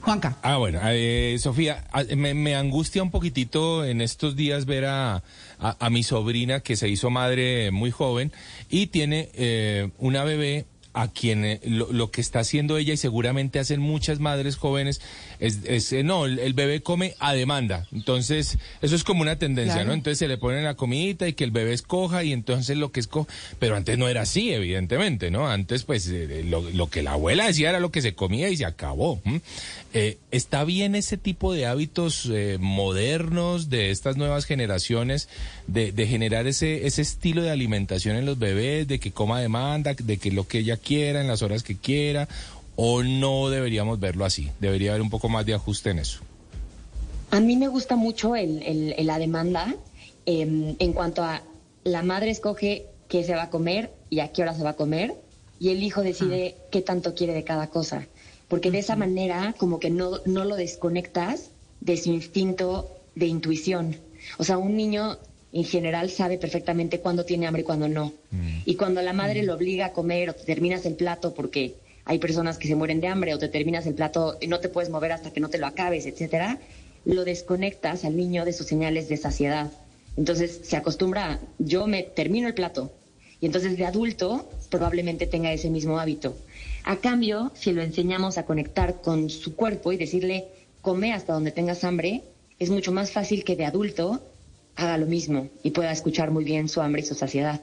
Juanca. 0.00 0.36
Ah, 0.42 0.56
bueno, 0.56 0.80
eh, 0.84 1.36
Sofía, 1.38 1.84
ah, 1.92 2.04
me, 2.16 2.34
me 2.34 2.56
angustia 2.56 3.02
un 3.02 3.10
poquitito 3.10 3.84
en 3.84 4.00
estos 4.00 4.36
días 4.36 4.64
ver 4.64 4.86
a, 4.86 5.22
a, 5.58 5.76
a 5.78 5.90
mi 5.90 6.02
sobrina 6.02 6.60
que 6.60 6.76
se 6.76 6.88
hizo 6.88 7.10
madre 7.10 7.70
muy 7.70 7.90
joven 7.90 8.32
y 8.70 8.86
tiene 8.88 9.30
eh, 9.34 9.90
una 9.98 10.24
bebé 10.24 10.66
a 10.94 11.08
quien 11.08 11.44
eh, 11.44 11.60
lo, 11.64 11.92
lo 11.92 12.10
que 12.10 12.20
está 12.20 12.40
haciendo 12.40 12.76
ella 12.76 12.94
y 12.94 12.96
seguramente 12.96 13.58
hacen 13.58 13.80
muchas 13.80 14.20
madres 14.20 14.56
jóvenes 14.56 15.00
es, 15.40 15.58
es, 15.64 15.92
eh, 15.92 16.02
no, 16.02 16.26
el, 16.26 16.38
el 16.38 16.52
bebé 16.54 16.82
come 16.82 17.14
a 17.18 17.32
demanda. 17.34 17.86
Entonces, 17.92 18.58
eso 18.82 18.96
es 18.96 19.04
como 19.04 19.22
una 19.22 19.38
tendencia, 19.38 19.74
Claro. 19.74 19.88
¿no? 19.88 19.94
Entonces 19.94 20.18
se 20.18 20.28
le 20.28 20.38
ponen 20.38 20.64
la 20.64 20.74
comidita 20.74 21.28
y 21.28 21.32
que 21.32 21.44
el 21.44 21.50
bebé 21.50 21.72
escoja 21.72 22.24
y 22.24 22.32
entonces 22.32 22.76
lo 22.76 22.90
que 22.92 23.00
escoja, 23.00 23.32
pero 23.58 23.76
antes 23.76 23.98
no 23.98 24.08
era 24.08 24.22
así, 24.22 24.52
evidentemente, 24.52 25.30
¿no? 25.30 25.48
Antes 25.48 25.84
pues 25.84 26.08
eh, 26.08 26.42
lo, 26.44 26.62
lo 26.70 26.88
que 26.90 27.02
la 27.02 27.12
abuela 27.12 27.46
decía 27.46 27.68
era 27.70 27.80
lo 27.80 27.90
que 27.90 28.02
se 28.02 28.14
comía 28.14 28.48
y 28.48 28.56
se 28.56 28.64
acabó. 28.64 29.20
Eh, 29.94 30.18
¿Está 30.30 30.64
bien 30.64 30.94
ese 30.94 31.16
tipo 31.16 31.52
de 31.54 31.66
hábitos 31.66 32.28
eh, 32.30 32.58
modernos 32.60 33.70
de 33.70 33.90
estas 33.90 34.16
nuevas 34.16 34.44
generaciones 34.44 35.28
de, 35.66 35.92
de 35.92 36.06
generar 36.06 36.46
ese, 36.46 36.86
ese 36.86 37.02
estilo 37.02 37.42
de 37.42 37.50
alimentación 37.50 38.16
en 38.16 38.26
los 38.26 38.38
bebés, 38.38 38.86
de 38.88 38.98
que 38.98 39.12
coma 39.12 39.38
a 39.38 39.40
demanda, 39.40 39.94
de 39.94 40.16
que 40.18 40.30
lo 40.30 40.46
que 40.46 40.58
ella 40.58 40.76
quiera 40.76 41.20
en 41.20 41.26
las 41.28 41.42
horas 41.42 41.62
que 41.62 41.76
quiera? 41.76 42.28
¿O 42.80 43.02
no 43.02 43.50
deberíamos 43.50 43.98
verlo 43.98 44.24
así? 44.24 44.52
Debería 44.60 44.90
haber 44.92 45.02
un 45.02 45.10
poco 45.10 45.28
más 45.28 45.44
de 45.44 45.52
ajuste 45.52 45.90
en 45.90 45.98
eso. 45.98 46.20
A 47.32 47.40
mí 47.40 47.56
me 47.56 47.66
gusta 47.66 47.96
mucho 47.96 48.36
el, 48.36 48.94
la 49.00 49.18
demanda 49.18 49.74
em, 50.26 50.76
en 50.78 50.92
cuanto 50.92 51.24
a 51.24 51.42
la 51.82 52.04
madre 52.04 52.30
escoge 52.30 52.86
qué 53.08 53.24
se 53.24 53.34
va 53.34 53.42
a 53.42 53.50
comer 53.50 53.90
y 54.10 54.20
a 54.20 54.28
qué 54.28 54.42
hora 54.42 54.54
se 54.54 54.62
va 54.62 54.70
a 54.70 54.76
comer 54.76 55.16
y 55.58 55.70
el 55.70 55.82
hijo 55.82 56.02
decide 56.02 56.54
qué 56.70 56.80
tanto 56.80 57.16
quiere 57.16 57.34
de 57.34 57.42
cada 57.42 57.66
cosa. 57.66 58.06
Porque 58.46 58.70
de 58.70 58.78
esa 58.78 58.94
manera 58.94 59.56
como 59.58 59.80
que 59.80 59.90
no, 59.90 60.20
no 60.24 60.44
lo 60.44 60.54
desconectas 60.54 61.50
de 61.80 61.96
su 61.96 62.12
instinto 62.12 62.96
de 63.16 63.26
intuición. 63.26 63.96
O 64.38 64.44
sea, 64.44 64.56
un 64.56 64.76
niño 64.76 65.18
en 65.52 65.64
general 65.64 66.10
sabe 66.10 66.38
perfectamente 66.38 67.00
cuándo 67.00 67.24
tiene 67.24 67.48
hambre 67.48 67.62
y 67.62 67.64
cuándo 67.64 67.88
no. 67.88 68.12
Y 68.64 68.76
cuando 68.76 69.02
la 69.02 69.14
madre 69.14 69.42
lo 69.42 69.54
obliga 69.54 69.86
a 69.86 69.92
comer 69.92 70.30
o 70.30 70.34
te 70.34 70.44
terminas 70.44 70.86
el 70.86 70.94
plato 70.94 71.34
porque 71.34 71.74
hay 72.08 72.18
personas 72.18 72.56
que 72.56 72.68
se 72.68 72.74
mueren 72.74 73.02
de 73.02 73.06
hambre 73.06 73.34
o 73.34 73.38
te 73.38 73.48
terminas 73.48 73.86
el 73.86 73.94
plato 73.94 74.38
y 74.40 74.46
no 74.46 74.60
te 74.60 74.70
puedes 74.70 74.88
mover 74.88 75.12
hasta 75.12 75.30
que 75.30 75.40
no 75.40 75.50
te 75.50 75.58
lo 75.58 75.66
acabes, 75.66 76.06
etcétera, 76.06 76.58
lo 77.04 77.24
desconectas 77.24 78.06
al 78.06 78.16
niño 78.16 78.46
de 78.46 78.54
sus 78.54 78.66
señales 78.66 79.10
de 79.10 79.18
saciedad. 79.18 79.70
Entonces 80.16 80.62
se 80.62 80.78
acostumbra, 80.78 81.32
a, 81.32 81.40
yo 81.58 81.86
me 81.86 82.02
termino 82.02 82.48
el 82.48 82.54
plato 82.54 82.90
y 83.42 83.46
entonces 83.46 83.76
de 83.76 83.84
adulto 83.84 84.48
probablemente 84.70 85.26
tenga 85.26 85.52
ese 85.52 85.68
mismo 85.68 86.00
hábito. 86.00 86.34
A 86.84 86.96
cambio, 86.96 87.52
si 87.54 87.72
lo 87.72 87.82
enseñamos 87.82 88.38
a 88.38 88.46
conectar 88.46 89.02
con 89.02 89.28
su 89.28 89.54
cuerpo 89.54 89.92
y 89.92 89.98
decirle, 89.98 90.46
come 90.80 91.12
hasta 91.12 91.34
donde 91.34 91.52
tengas 91.52 91.84
hambre, 91.84 92.22
es 92.58 92.70
mucho 92.70 92.90
más 92.90 93.12
fácil 93.12 93.44
que 93.44 93.54
de 93.54 93.66
adulto 93.66 94.22
haga 94.76 94.96
lo 94.96 95.04
mismo 95.04 95.48
y 95.62 95.72
pueda 95.72 95.92
escuchar 95.92 96.30
muy 96.30 96.44
bien 96.44 96.70
su 96.70 96.80
hambre 96.80 97.02
y 97.02 97.04
su 97.04 97.14
saciedad. 97.14 97.60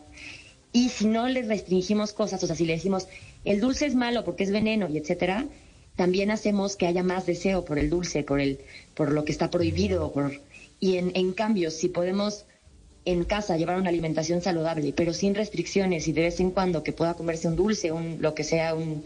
Y 0.76 0.90
si 0.90 1.08
no 1.08 1.30
le 1.30 1.42
restringimos 1.42 2.12
cosas, 2.12 2.44
o 2.44 2.48
sea, 2.48 2.56
si 2.58 2.66
le 2.66 2.74
decimos 2.74 3.08
el 3.46 3.62
dulce 3.62 3.86
es 3.86 3.96
malo 3.96 4.26
porque 4.26 4.44
es 4.44 4.52
veneno 4.52 4.90
y 4.90 4.98
etcétera, 4.98 5.46
también 5.96 6.32
hacemos 6.32 6.76
que 6.76 6.86
haya 6.86 7.02
más 7.02 7.26
deseo 7.26 7.64
por 7.64 7.80
el 7.80 7.90
dulce, 7.90 8.24
por 8.24 8.42
el, 8.42 8.60
por 8.94 9.14
lo 9.14 9.24
que 9.24 9.32
está 9.32 9.50
prohibido, 9.50 10.12
por 10.12 10.34
y 10.82 10.98
en, 10.98 11.14
en 11.16 11.32
cambio, 11.32 11.72
si 11.72 11.88
podemos 11.88 12.44
en 13.06 13.24
casa 13.24 13.56
llevar 13.56 13.80
una 13.80 13.88
alimentación 13.88 14.42
saludable, 14.42 14.92
pero 14.92 15.14
sin 15.14 15.34
restricciones 15.34 16.10
y 16.10 16.12
de 16.12 16.24
vez 16.24 16.42
en 16.42 16.52
cuando 16.52 16.84
que 16.84 16.92
pueda 16.92 17.14
comerse 17.14 17.48
un 17.48 17.56
dulce, 17.56 17.94
un 17.94 18.18
lo 18.20 18.36
que 18.36 18.44
sea, 18.44 18.76
un 18.76 19.02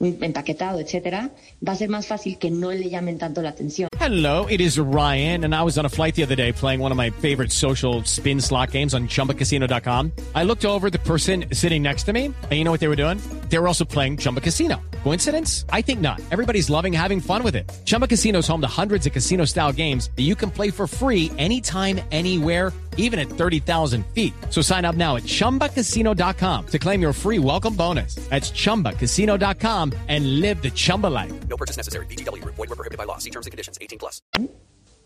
empaquetado, 0.00 0.80
etcétera, 0.80 1.30
va 1.66 1.72
a 1.72 1.76
ser 1.76 1.88
más 1.88 2.06
fácil 2.06 2.38
que 2.38 2.50
no 2.50 2.70
le 2.70 2.88
llamen 2.88 3.18
tanto 3.18 3.42
la 3.42 3.50
atención. 3.50 3.88
Hello, 4.00 4.46
it 4.48 4.60
is 4.60 4.78
Ryan, 4.78 5.44
and 5.44 5.54
I 5.54 5.62
was 5.62 5.76
on 5.76 5.84
a 5.84 5.88
flight 5.88 6.14
the 6.14 6.22
other 6.22 6.34
day 6.34 6.52
playing 6.52 6.80
one 6.80 6.90
of 6.90 6.96
my 6.96 7.10
favorite 7.10 7.52
social 7.52 8.02
spin 8.04 8.40
slot 8.40 8.70
games 8.70 8.94
on 8.94 9.08
chumbacasino.com. 9.08 10.12
I 10.34 10.44
looked 10.44 10.64
over 10.64 10.88
the 10.88 10.98
person 11.00 11.44
sitting 11.52 11.82
next 11.82 12.04
to 12.04 12.14
me, 12.14 12.26
and 12.26 12.52
you 12.52 12.64
know 12.64 12.70
what 12.70 12.80
they 12.80 12.88
were 12.88 12.96
doing? 12.96 13.20
They 13.50 13.58
were 13.58 13.68
also 13.68 13.84
playing 13.84 14.16
Chumba 14.16 14.40
Casino. 14.40 14.80
Coincidence? 15.02 15.66
I 15.70 15.82
think 15.82 16.00
not. 16.00 16.20
Everybody's 16.30 16.70
loving 16.70 16.92
having 16.92 17.20
fun 17.20 17.42
with 17.42 17.54
it. 17.54 17.70
Chumba 17.84 18.06
Casino 18.06 18.38
is 18.38 18.46
home 18.46 18.60
to 18.62 18.66
hundreds 18.66 19.06
of 19.06 19.12
casino 19.12 19.44
style 19.44 19.72
games 19.72 20.10
that 20.16 20.22
you 20.22 20.34
can 20.34 20.50
play 20.50 20.70
for 20.70 20.86
free 20.86 21.30
anytime, 21.36 22.00
anywhere, 22.10 22.72
even 22.96 23.18
at 23.18 23.28
30,000 23.28 24.04
feet. 24.14 24.32
So 24.50 24.62
sign 24.62 24.84
up 24.84 24.94
now 24.94 25.16
at 25.16 25.24
chumbacasino.com 25.24 26.66
to 26.66 26.78
claim 26.78 27.02
your 27.02 27.12
free 27.12 27.38
welcome 27.38 27.74
bonus. 27.74 28.14
That's 28.30 28.50
chumbacasino.com 28.50 29.89
and 30.08 30.40
live 30.40 30.62
the 30.62 30.70
Chumba 30.70 31.08
life. 31.08 31.32
No 31.48 31.56
purchase 31.56 31.76
necessary. 31.76 32.06
Group. 32.06 32.54
Void 32.54 32.68
were 32.68 32.76
prohibited 32.76 32.98
by 32.98 33.04
law. 33.04 33.18
See 33.18 33.30
terms 33.30 33.46
and 33.46 33.52
conditions. 33.52 33.78
18 33.80 33.98
plus. 33.98 34.22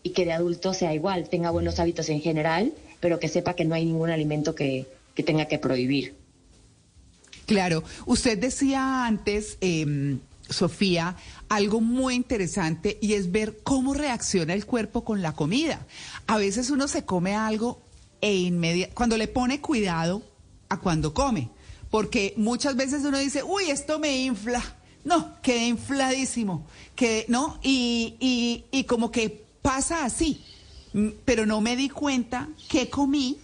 y 0.05 0.11
que 0.11 0.23
de 0.23 0.33
adulto 0.33 0.75
sea 0.75 0.93
igual, 0.93 1.29
tenga 1.29 1.49
buenos 1.49 1.79
hábitos 1.79 2.09
en 2.09 2.21
general, 2.21 2.73
pero 2.99 3.19
que 3.19 3.27
sepa 3.27 3.55
que 3.55 3.65
no 3.65 3.73
hay 3.73 3.85
ningún 3.85 4.11
alimento 4.11 4.53
que, 4.53 4.85
que 5.15 5.23
tenga 5.23 5.45
que 5.47 5.57
prohibir. 5.57 6.15
Claro, 7.47 7.83
usted 8.05 8.37
decía 8.37 9.07
antes, 9.07 9.57
eh, 9.61 10.17
Sofía, 10.47 11.15
algo 11.49 11.81
muy 11.81 12.13
interesante 12.13 12.99
y 13.01 13.13
es 13.13 13.31
ver 13.31 13.57
cómo 13.63 13.95
reacciona 13.95 14.53
el 14.53 14.67
cuerpo 14.67 15.03
con 15.03 15.23
la 15.23 15.33
comida. 15.33 15.87
A 16.27 16.37
veces 16.37 16.69
uno 16.69 16.87
se 16.87 17.03
come 17.03 17.33
algo 17.33 17.81
e 18.21 18.35
inmediatamente, 18.35 18.95
cuando 18.95 19.17
le 19.17 19.27
pone 19.27 19.59
cuidado 19.59 20.21
a 20.69 20.79
cuando 20.79 21.15
come, 21.15 21.49
porque 21.95 22.33
muchas 22.35 22.75
veces 22.75 23.05
uno 23.05 23.17
dice, 23.17 23.41
uy, 23.41 23.69
esto 23.69 23.99
me 23.99 24.17
infla. 24.25 24.61
No, 25.05 25.41
quedé 25.41 25.67
infladísimo, 25.67 26.67
que 26.93 27.25
no, 27.29 27.57
y, 27.63 28.15
y, 28.19 28.65
y 28.77 28.83
como 28.83 29.11
que 29.11 29.45
pasa 29.61 30.03
así, 30.03 30.43
Mm, 30.91 31.09
pero 31.23 31.45
no 31.45 31.61
me 31.61 31.77
di 31.77 31.87
cuenta 31.87 32.49
qué 32.67 32.89
comí 32.89 33.37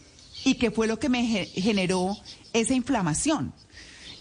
y 0.43 0.55
qué 0.55 0.70
fue 0.70 0.86
lo 0.88 1.00
que 1.00 1.08
me 1.08 1.25
ge- 1.25 1.46
generó 1.62 2.17
esa 2.51 2.74
inflamación. 2.74 3.53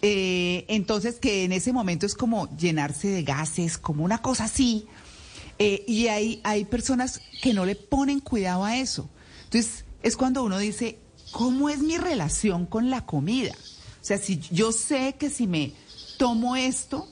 Eh, 0.01 0.65
entonces, 0.69 1.17
que 1.17 1.43
en 1.43 1.51
ese 1.51 1.73
momento 1.73 2.07
es 2.07 2.15
como 2.15 2.49
llenarse 2.57 3.09
de 3.09 3.25
gases, 3.25 3.79
como 3.79 4.05
una 4.05 4.19
cosa 4.23 4.45
así. 4.45 4.87
Eh, 5.59 5.85
y 5.89 6.07
hay, 6.07 6.41
hay 6.45 6.65
personas 6.67 7.21
que 7.43 7.53
no 7.53 7.65
le 7.67 7.75
ponen 7.75 8.21
cuidado 8.21 8.65
a 8.65 8.77
eso. 8.79 9.09
Entonces, 9.45 9.85
es 10.05 10.17
cuando 10.17 10.45
uno 10.45 10.59
dice, 10.59 10.99
¿cómo 11.33 11.69
es 11.69 11.81
mi 11.81 11.99
relación 11.99 12.65
con 12.67 12.91
la 12.91 13.07
comida? 13.07 13.55
O 14.01 14.05
sea, 14.05 14.19
si 14.19 14.41
yo 14.51 14.73
sé 14.73 15.15
que 15.19 15.29
si 15.29 15.47
me 15.47 15.73
tomo 16.17 16.57
esto, 16.57 17.07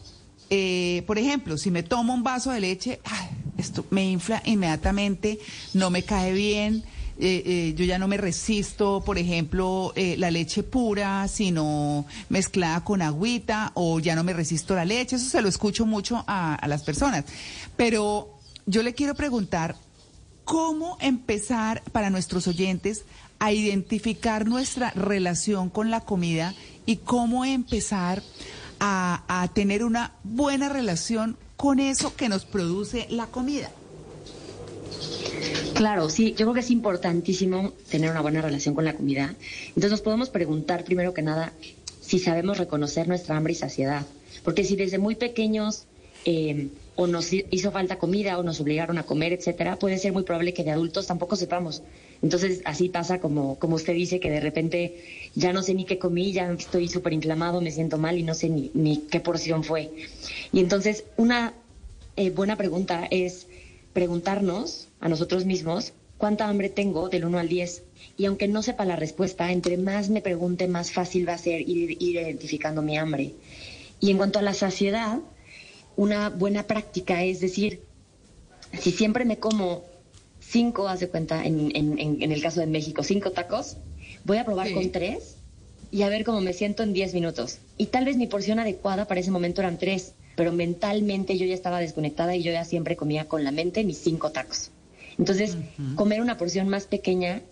eh, 0.50 1.02
por 1.06 1.18
ejemplo, 1.18 1.58
si 1.58 1.70
me 1.70 1.82
tomo 1.82 2.14
un 2.14 2.22
vaso 2.22 2.50
de 2.50 2.60
leche, 2.60 3.00
ay, 3.04 3.28
esto 3.58 3.84
me 3.90 4.10
infla 4.10 4.42
inmediatamente, 4.46 5.38
no 5.74 5.90
me 5.90 6.02
cae 6.02 6.32
bien, 6.32 6.84
eh, 7.20 7.42
eh, 7.44 7.74
yo 7.76 7.84
ya 7.84 7.98
no 7.98 8.08
me 8.08 8.16
resisto, 8.16 9.02
por 9.04 9.18
ejemplo, 9.18 9.92
la 9.96 10.30
leche 10.30 10.62
pura, 10.62 11.28
sino 11.28 12.06
mezclada 12.28 12.84
con 12.84 13.02
agüita, 13.02 13.72
o 13.74 14.00
ya 14.00 14.14
no 14.14 14.24
me 14.24 14.32
resisto 14.32 14.74
la 14.74 14.84
leche. 14.84 15.16
Eso 15.16 15.28
se 15.28 15.42
lo 15.42 15.48
escucho 15.48 15.84
mucho 15.84 16.24
a, 16.26 16.54
a 16.54 16.68
las 16.68 16.82
personas. 16.84 17.24
Pero 17.76 18.38
yo 18.66 18.82
le 18.82 18.94
quiero 18.94 19.14
preguntar, 19.14 19.76
¿cómo 20.44 20.96
empezar 21.00 21.82
para 21.92 22.08
nuestros 22.08 22.46
oyentes 22.46 23.04
a 23.38 23.52
identificar 23.52 24.46
nuestra 24.46 24.90
relación 24.90 25.70
con 25.70 25.90
la 25.90 26.00
comida 26.00 26.54
y 26.86 26.96
cómo 26.96 27.44
empezar 27.44 28.22
a, 28.80 29.22
a 29.28 29.48
tener 29.48 29.84
una 29.84 30.12
buena 30.24 30.68
relación 30.68 31.36
con 31.56 31.80
eso 31.80 32.14
que 32.16 32.28
nos 32.28 32.44
produce 32.44 33.06
la 33.10 33.26
comida? 33.26 33.70
Claro, 35.74 36.10
sí, 36.10 36.30
yo 36.30 36.46
creo 36.46 36.54
que 36.54 36.60
es 36.60 36.70
importantísimo 36.70 37.72
tener 37.90 38.10
una 38.10 38.20
buena 38.20 38.42
relación 38.42 38.74
con 38.74 38.84
la 38.84 38.94
comida. 38.94 39.34
Entonces 39.68 39.90
nos 39.90 40.00
podemos 40.00 40.28
preguntar 40.28 40.84
primero 40.84 41.14
que 41.14 41.22
nada 41.22 41.52
si 42.00 42.18
sabemos 42.18 42.58
reconocer 42.58 43.06
nuestra 43.06 43.36
hambre 43.36 43.52
y 43.52 43.56
saciedad. 43.56 44.04
Porque 44.42 44.64
si 44.64 44.76
desde 44.76 44.98
muy 44.98 45.14
pequeños 45.14 45.84
eh, 46.24 46.68
o 46.96 47.06
nos 47.06 47.32
hizo 47.32 47.70
falta 47.70 47.98
comida 47.98 48.38
o 48.38 48.42
nos 48.42 48.60
obligaron 48.60 48.98
a 48.98 49.04
comer, 49.04 49.32
etcétera, 49.32 49.78
puede 49.78 49.98
ser 49.98 50.12
muy 50.12 50.24
probable 50.24 50.54
que 50.54 50.64
de 50.64 50.70
adultos 50.70 51.06
tampoco 51.06 51.36
sepamos. 51.36 51.82
Entonces 52.22 52.62
así 52.64 52.88
pasa 52.88 53.20
como, 53.20 53.58
como 53.58 53.76
usted 53.76 53.94
dice, 53.94 54.20
que 54.20 54.30
de 54.30 54.40
repente 54.40 55.04
ya 55.34 55.52
no 55.52 55.62
sé 55.62 55.74
ni 55.74 55.84
qué 55.84 55.98
comí, 55.98 56.32
ya 56.32 56.50
estoy 56.52 56.88
súper 56.88 57.12
inflamado, 57.12 57.60
me 57.60 57.70
siento 57.70 57.98
mal 57.98 58.18
y 58.18 58.22
no 58.22 58.34
sé 58.34 58.48
ni, 58.48 58.70
ni 58.74 58.98
qué 58.98 59.20
porción 59.20 59.62
fue. 59.62 59.90
Y 60.52 60.60
entonces 60.60 61.04
una 61.16 61.54
eh, 62.16 62.30
buena 62.30 62.56
pregunta 62.56 63.06
es 63.10 63.46
preguntarnos 63.92 64.88
a 65.00 65.08
nosotros 65.08 65.44
mismos 65.44 65.92
cuánta 66.16 66.48
hambre 66.48 66.68
tengo 66.68 67.08
del 67.08 67.24
1 67.24 67.38
al 67.38 67.48
10. 67.48 67.84
Y 68.16 68.26
aunque 68.26 68.48
no 68.48 68.62
sepa 68.62 68.84
la 68.84 68.96
respuesta, 68.96 69.52
entre 69.52 69.76
más 69.76 70.10
me 70.10 70.20
pregunte, 70.20 70.66
más 70.66 70.90
fácil 70.90 71.28
va 71.28 71.34
a 71.34 71.38
ser 71.38 71.60
ir, 71.60 71.90
ir 72.02 72.16
identificando 72.16 72.82
mi 72.82 72.98
hambre. 72.98 73.34
Y 74.00 74.10
en 74.10 74.16
cuanto 74.16 74.40
a 74.40 74.42
la 74.42 74.54
saciedad, 74.54 75.20
una 75.96 76.28
buena 76.28 76.64
práctica 76.64 77.22
es 77.22 77.40
decir, 77.40 77.82
si 78.80 78.90
siempre 78.92 79.24
me 79.24 79.38
como 79.38 79.84
cinco, 80.50 80.88
haz 80.88 81.00
de 81.00 81.08
cuenta, 81.08 81.44
en, 81.44 81.70
en, 81.74 81.98
en 82.22 82.32
el 82.32 82.40
caso 82.42 82.60
de 82.60 82.66
México, 82.66 83.02
cinco 83.02 83.30
tacos, 83.32 83.76
voy 84.24 84.38
a 84.38 84.44
probar 84.44 84.68
Sí. 84.68 84.74
con 84.74 84.90
tres 84.90 85.36
y 85.90 86.02
a 86.02 86.08
ver 86.08 86.24
cómo 86.24 86.40
me 86.40 86.52
siento 86.52 86.82
en 86.82 86.92
10 86.92 87.14
minutos. 87.14 87.58
Y 87.78 87.86
tal 87.86 88.04
vez 88.04 88.16
mi 88.16 88.26
porción 88.26 88.58
adecuada 88.58 89.06
para 89.06 89.20
ese 89.20 89.30
momento 89.30 89.60
eran 89.62 89.78
tres, 89.78 90.12
pero 90.36 90.52
mentalmente 90.52 91.36
yo 91.38 91.46
ya 91.46 91.54
estaba 91.54 91.80
desconectada 91.80 92.36
y 92.36 92.42
yo 92.42 92.52
ya 92.52 92.64
siempre 92.64 92.96
comía 92.96 93.26
con 93.26 93.42
la 93.44 93.50
mente 93.50 93.84
mis 93.84 93.98
cinco 93.98 94.30
tacos. 94.30 94.70
Entonces, 95.18 95.56
comer 95.96 96.20
una 96.20 96.36
porción 96.38 96.68
más 96.68 96.86
pequeña 96.86 97.42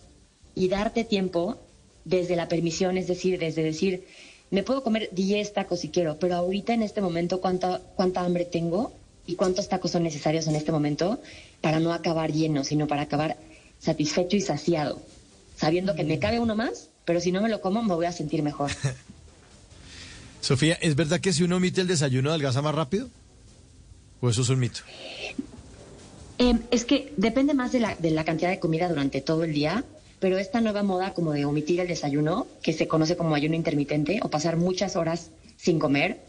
y 0.55 0.69
darte 0.69 1.03
tiempo 1.03 1.57
desde 2.05 2.35
la 2.35 2.47
permisión, 2.47 2.97
es 2.97 3.07
decir, 3.07 3.37
desde 3.39 3.61
decir, 3.63 4.05
me 4.51 4.63
puedo 4.63 4.81
comer 4.83 5.09
10 5.11 5.53
tacos 5.53 5.79
si 5.81 5.89
quiero, 5.89 6.17
pero 6.19 6.35
ahorita 6.35 6.73
en 6.73 6.81
este 6.83 7.01
momento, 7.01 7.41
¿cuánta, 7.41 7.81
cuánta 7.95 8.21
hambre 8.21 8.45
tengo 8.45 8.93
y 9.27 9.35
cuántos 9.35 9.69
tacos 9.69 9.91
son 9.91 10.03
necesarios 10.03 10.47
en 10.47 10.55
este 10.55 10.71
momento 10.71 11.21
para 11.61 11.79
no 11.79 11.93
acabar 11.93 12.31
lleno, 12.31 12.63
sino 12.63 12.87
para 12.87 13.03
acabar 13.03 13.37
satisfecho 13.79 14.35
y 14.37 14.41
saciado, 14.41 14.99
sabiendo 15.55 15.93
que 15.93 16.03
me 16.03 16.17
cabe 16.17 16.39
uno 16.39 16.55
más, 16.55 16.89
pero 17.05 17.19
si 17.19 17.31
no 17.31 17.41
me 17.41 17.49
lo 17.49 17.61
como 17.61 17.83
me 17.83 17.93
voy 17.93 18.05
a 18.05 18.11
sentir 18.11 18.41
mejor. 18.41 18.71
Sofía, 20.41 20.75
¿es 20.81 20.95
verdad 20.95 21.19
que 21.19 21.33
si 21.33 21.43
uno 21.43 21.57
omite 21.57 21.81
el 21.81 21.87
desayuno 21.87 22.29
adelgaza 22.29 22.61
más 22.61 22.73
rápido? 22.73 23.09
¿O 24.21 24.29
eso 24.29 24.41
es 24.41 24.49
un 24.49 24.59
mito? 24.59 24.79
Eh, 26.39 26.53
es 26.71 26.85
que 26.85 27.13
depende 27.17 27.53
más 27.53 27.71
de 27.71 27.79
la, 27.79 27.95
de 27.95 28.11
la 28.11 28.23
cantidad 28.23 28.49
de 28.49 28.59
comida 28.59 28.87
durante 28.87 29.21
todo 29.21 29.43
el 29.43 29.53
día, 29.53 29.83
pero 30.19 30.37
esta 30.37 30.61
nueva 30.61 30.83
moda 30.83 31.13
como 31.13 31.33
de 31.33 31.45
omitir 31.45 31.81
el 31.81 31.87
desayuno, 31.87 32.47
que 32.61 32.73
se 32.73 32.87
conoce 32.87 33.17
como 33.17 33.35
ayuno 33.35 33.55
intermitente, 33.55 34.19
o 34.23 34.29
pasar 34.29 34.55
muchas 34.55 34.95
horas 34.95 35.31
sin 35.57 35.79
comer, 35.79 36.21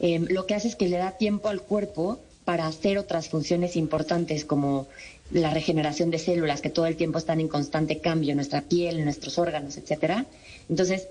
eh, 0.00 0.20
lo 0.28 0.46
que 0.46 0.54
hace 0.54 0.68
es 0.68 0.76
que 0.76 0.88
le 0.88 0.98
da 0.98 1.12
tiempo 1.12 1.48
al 1.48 1.62
cuerpo 1.62 2.20
para 2.48 2.66
hacer 2.66 2.96
otras 2.96 3.28
funciones 3.28 3.76
importantes 3.76 4.46
como 4.46 4.88
la 5.30 5.52
regeneración 5.52 6.10
de 6.10 6.18
células 6.18 6.62
que 6.62 6.70
todo 6.70 6.86
el 6.86 6.96
tiempo 6.96 7.18
están 7.18 7.42
en 7.42 7.48
constante 7.48 7.98
cambio 7.98 8.34
nuestra 8.34 8.62
piel, 8.62 9.04
nuestros 9.04 9.38
órganos, 9.38 9.76
etcétera. 9.76 10.24
Entonces, 10.70 11.08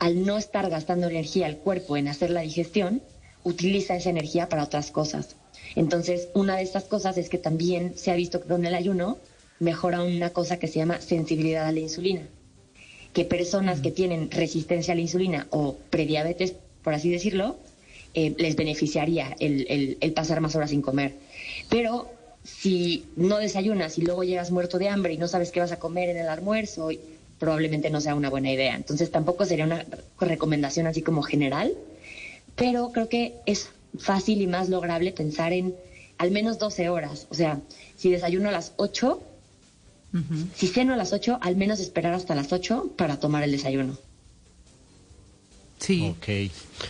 al 0.00 0.26
no 0.26 0.36
estar 0.36 0.68
gastando 0.68 1.06
energía 1.06 1.46
el 1.46 1.58
cuerpo 1.58 1.96
en 1.96 2.08
hacer 2.08 2.30
la 2.30 2.40
digestión, 2.40 3.02
utiliza 3.44 3.94
esa 3.94 4.10
energía 4.10 4.48
para 4.48 4.64
otras 4.64 4.90
cosas. 4.90 5.36
Entonces, 5.76 6.26
una 6.34 6.56
de 6.56 6.64
estas 6.64 6.82
cosas 6.86 7.16
es 7.18 7.28
que 7.28 7.38
también 7.38 7.96
se 7.96 8.10
ha 8.10 8.16
visto 8.16 8.40
que 8.40 8.48
con 8.48 8.66
el 8.66 8.74
ayuno 8.74 9.16
mejora 9.60 10.02
una 10.02 10.30
cosa 10.30 10.58
que 10.58 10.66
se 10.66 10.80
llama 10.80 11.00
sensibilidad 11.00 11.68
a 11.68 11.72
la 11.72 11.78
insulina. 11.78 12.26
Que 13.12 13.24
personas 13.24 13.80
que 13.80 13.92
tienen 13.92 14.28
resistencia 14.28 14.90
a 14.90 14.96
la 14.96 15.02
insulina 15.02 15.46
o 15.50 15.76
prediabetes, 15.88 16.54
por 16.82 16.94
así 16.94 17.10
decirlo, 17.10 17.58
eh, 18.14 18.34
les 18.38 18.56
beneficiaría 18.56 19.36
el, 19.40 19.66
el- 19.68 19.98
el 20.00 20.12
pasar 20.12 20.40
más 20.40 20.54
horas 20.56 20.70
sin 20.70 20.82
comer. 20.82 21.14
Pero 21.68 22.10
si 22.42 23.04
no 23.16 23.38
desayunas 23.38 23.98
y 23.98 24.02
luego 24.02 24.24
llegas 24.24 24.50
muerto 24.50 24.78
de 24.78 24.88
hambre 24.88 25.12
y 25.12 25.18
no 25.18 25.28
sabes 25.28 25.50
qué 25.50 25.60
vas 25.60 25.72
a 25.72 25.78
comer 25.78 26.08
en 26.08 26.16
el 26.16 26.28
almuerzo, 26.28 26.90
probablemente 27.38 27.90
no 27.90 28.00
sea 28.00 28.14
una 28.14 28.30
buena 28.30 28.50
idea. 28.52 28.74
Entonces 28.76 29.10
tampoco 29.10 29.44
sería 29.46 29.64
una 29.64 29.84
recomendación 30.20 30.86
así 30.86 31.02
como 31.02 31.22
general, 31.22 31.74
pero 32.56 32.90
creo 32.92 33.08
que 33.08 33.34
es 33.46 33.68
fácil 33.98 34.40
y 34.42 34.46
más 34.46 34.68
lograble 34.68 35.12
pensar 35.12 35.52
en 35.52 35.74
al 36.18 36.30
menos 36.30 36.58
12 36.58 36.88
horas. 36.90 37.26
O 37.30 37.34
sea, 37.34 37.60
si 37.96 38.10
desayuno 38.10 38.48
a 38.48 38.52
las 38.52 38.72
8, 38.76 39.22
si 40.54 40.66
ceno 40.66 40.92
a 40.92 40.96
las 40.96 41.12
8, 41.12 41.38
al 41.40 41.56
menos 41.56 41.80
esperar 41.80 42.12
hasta 42.14 42.34
las 42.34 42.52
8 42.52 42.90
para 42.96 43.18
tomar 43.18 43.42
el 43.42 43.52
desayuno. 43.52 43.96
Sí. 45.80 46.14
Ok. 46.16 46.28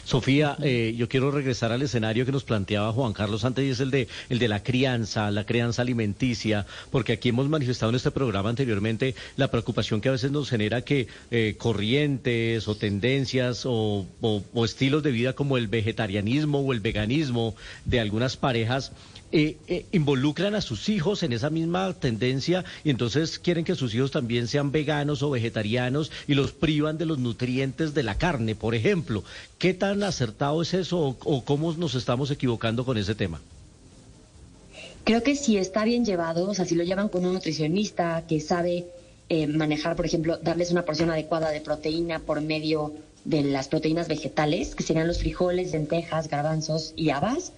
Sofía, 0.05 0.57
eh, 0.63 0.95
yo 0.97 1.09
quiero 1.09 1.31
regresar 1.31 1.73
al 1.73 1.83
escenario 1.83 2.25
que 2.27 2.33
nos 2.33 2.45
planteaba 2.45 2.93
Juan 2.93 3.13
Carlos 3.13 3.45
antes 3.45 3.65
y 3.65 3.71
es 3.71 3.81
el 3.81 3.91
de, 3.91 4.09
el 4.29 4.39
de 4.39 4.49
la 4.49 4.63
crianza, 4.63 5.31
la 5.31 5.45
crianza 5.47 5.83
alimenticia, 5.83 6.67
porque 6.91 7.13
aquí 7.15 7.29
hemos 7.31 7.49
manifestado 7.49 7.91
en 7.91 7.97
este 7.97 8.11
programa 8.11 8.51
anteriormente 8.51 9.15
la 9.37 9.49
preocupación 9.51 10.01
que 10.01 10.09
a 10.09 10.13
veces 10.13 10.31
nos 10.31 10.49
genera 10.51 10.83
que 10.83 11.09
eh, 11.31 11.55
corrientes 11.59 12.69
o 12.69 12.75
tendencias 12.77 13.65
o, 13.65 14.07
o- 14.21 14.43
o 14.55 14.65
estilos 14.65 15.03
de 15.03 15.11
vida 15.13 15.33
como 15.33 15.57
el 15.57 15.67
vegetarianismo 15.69 16.61
o 16.61 16.73
el 16.73 16.81
veganismo 16.81 17.55
de 17.85 18.01
algunas 18.01 18.37
parejas 18.37 18.93
eh, 19.33 19.59
eh, 19.69 19.87
involucran 19.93 20.57
a 20.57 20.61
sus 20.61 20.89
hijos 20.89 21.23
en 21.23 21.33
esa 21.33 21.51
misma 21.51 21.93
tendencia 21.95 22.65
y 22.83 22.91
entonces 22.91 23.39
quieren 23.39 23.65
que 23.65 23.77
sus 23.77 23.95
hijos 23.95 24.11
también 24.11 24.49
sean 24.49 24.73
veganos 24.73 25.23
o 25.23 25.31
vegetarianos 25.31 26.11
y 26.27 26.35
los 26.35 26.51
privan 26.51 26.99
de 26.99 27.07
los 27.07 27.21
nutrientes 27.21 27.95
de 27.95 28.03
la 28.03 28.19
carne, 28.19 28.57
por 28.57 28.75
ejemplo. 28.75 29.23
¿Qué 29.59 29.73
tan 29.73 30.03
acertado 30.03 30.63
es 30.63 30.75
eso 30.75 31.17
o, 31.23 31.45
cómo 31.45 31.73
nos 31.75 31.95
estamos 31.95 32.33
equivocando 32.33 32.85
con 32.85 32.99
ese 32.99 33.15
tema? 33.15 33.41
Creo 35.05 35.23
que 35.23 35.37
si 35.37 35.59
está 35.59 35.85
bien 35.85 36.05
llevado, 36.05 36.51
o 36.51 36.55
sea, 36.55 36.65
si 36.65 36.75
lo 36.75 36.83
llevan 36.83 37.09
con 37.09 37.25
un 37.25 37.33
nutricionista 37.35 38.25
que 38.27 38.41
sabe 38.41 38.87
eh, 39.29 39.47
manejar, 39.47 39.95
por 39.95 40.07
ejemplo, 40.07 40.39
darles 40.39 40.73
una 40.73 40.85
porción 40.85 41.09
adecuada 41.09 41.51
de 41.51 41.61
proteína 41.61 42.19
por 42.19 42.41
medio 42.41 42.93
de 43.25 43.45
las 43.45 43.69
proteínas 43.69 44.09
vegetales, 44.09 44.75
que 44.75 44.83
serían 44.83 45.07
los 45.07 45.19
frijoles, 45.19 45.71
lentejas, 45.71 46.29
garbanzos 46.29 46.95
y 46.97 47.11
habas. 47.11 47.53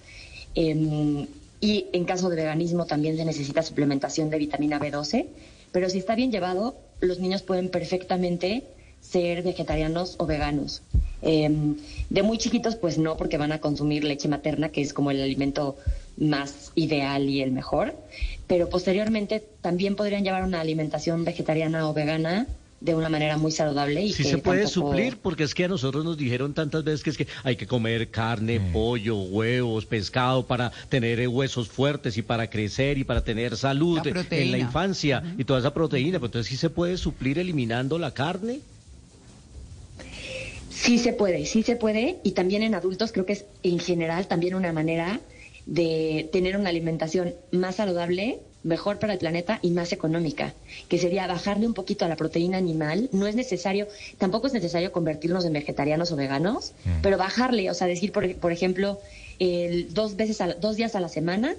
em, 0.55 1.25
y 1.63 1.87
en 1.93 2.03
caso 2.03 2.29
de 2.29 2.35
veganismo 2.35 2.85
también 2.85 3.15
se 3.15 3.23
necesita 3.23 3.63
suplementación 3.63 4.29
de 4.29 4.37
vitamina 4.37 4.81
B12. 4.81 5.27
Pero 5.71 5.89
si 5.89 5.99
está 5.99 6.13
bien 6.13 6.29
llevado, 6.29 6.75
los 6.99 7.19
niños 7.21 7.41
pueden 7.41 7.69
perfectamente 7.69 8.63
ser 8.99 9.43
vegetarianos 9.43 10.15
o 10.17 10.25
veganos. 10.25 10.81
Em, 11.21 11.77
de 12.09 12.21
muy 12.21 12.37
chiquitos, 12.37 12.75
pues 12.75 12.97
no, 12.97 13.15
porque 13.15 13.37
van 13.37 13.53
a 13.53 13.61
consumir 13.61 14.03
leche 14.03 14.27
materna, 14.27 14.73
que 14.73 14.81
es 14.81 14.93
como 14.93 15.09
el 15.11 15.21
alimento 15.21 15.77
más 16.17 16.73
ideal 16.75 17.29
y 17.29 17.41
el 17.41 17.53
mejor. 17.53 17.95
Pero 18.45 18.67
posteriormente 18.67 19.41
también 19.61 19.95
podrían 19.95 20.25
llevar 20.25 20.43
una 20.43 20.59
alimentación 20.59 21.23
vegetariana 21.23 21.87
o 21.89 21.93
vegana 21.93 22.45
de 22.83 22.93
una 22.93 23.07
manera 23.07 23.37
muy 23.37 23.51
saludable. 23.53 24.03
Y 24.03 24.11
Si 24.11 24.23
que 24.23 24.29
se 24.29 24.37
puede 24.39 24.63
tampoco- 24.65 24.89
suplir, 24.89 25.17
porque 25.17 25.43
es 25.45 25.55
que 25.55 25.63
a 25.63 25.67
nosotros 25.69 26.03
nos 26.03 26.17
dijeron 26.17 26.53
tantas 26.53 26.83
veces 26.83 27.01
que 27.01 27.09
es 27.11 27.17
que 27.17 27.27
hay 27.43 27.55
que 27.55 27.65
comer 27.65 28.09
carne, 28.11 28.59
pollo, 28.59 29.15
huevos, 29.21 29.85
pescado 29.85 30.45
para 30.45 30.69
tener 30.89 31.21
eh, 31.21 31.27
huesos 31.27 31.69
fuertes 31.69 32.17
y 32.17 32.21
para 32.23 32.49
crecer 32.49 32.97
y 32.97 33.05
para 33.05 33.23
tener 33.23 33.55
salud 33.55 34.01
La 34.03 34.25
en 34.37 34.51
la 34.51 34.57
infancia 34.57 35.23
y 35.37 35.45
toda 35.45 35.59
esa 35.59 35.73
proteína. 35.73 36.17
Pero 36.19 36.25
entonces 36.25 36.49
sí 36.49 36.57
se 36.57 36.69
puede 36.69 36.97
suplir 36.97 37.39
eliminando 37.39 37.97
la 37.97 38.13
carne. 38.13 38.59
Sí 40.69 40.99
se 40.99 41.13
puede, 41.13 41.45
sí 41.45 41.63
se 41.63 41.77
puede. 41.77 42.17
Y 42.23 42.31
también 42.31 42.63
en 42.63 42.75
adultos 42.75 43.13
creo 43.13 43.25
que 43.25 43.33
es 43.33 43.45
en 43.63 43.79
general 43.79 44.27
también 44.27 44.55
una 44.55 44.73
manera 44.73 45.21
de 45.65 46.27
tener 46.33 46.57
una 46.57 46.67
alimentación 46.67 47.33
más 47.51 47.75
saludable, 47.75 48.39
mejor 48.63 48.99
para 48.99 49.13
el 49.13 49.19
planeta 49.19 49.59
y 49.61 49.71
más 49.71 49.91
económica, 49.91 50.53
que 50.87 50.97
sería 50.97 51.27
bajarle 51.27 51.67
un 51.67 51.73
poquito 51.73 52.05
a 52.05 52.07
la 52.07 52.15
proteína 52.15 52.57
animal. 52.57 53.09
No 53.11 53.27
es 53.27 53.35
necesario, 53.35 53.87
tampoco 54.17 54.47
es 54.47 54.53
necesario 54.53 54.91
convertirnos 54.91 55.45
en 55.45 55.53
vegetarianos 55.53 56.11
o 56.11 56.15
veganos, 56.15 56.73
pero 57.01 57.17
bajarle, 57.17 57.69
o 57.69 57.73
sea, 57.73 57.87
decir, 57.87 58.11
por, 58.11 58.35
por 58.37 58.51
ejemplo, 58.51 58.99
el, 59.39 59.93
dos 59.93 60.15
veces, 60.15 60.41
a 60.41 60.53
dos 60.53 60.77
días 60.77 60.95
a 60.95 60.99
la 60.99 61.09
semana 61.09 61.55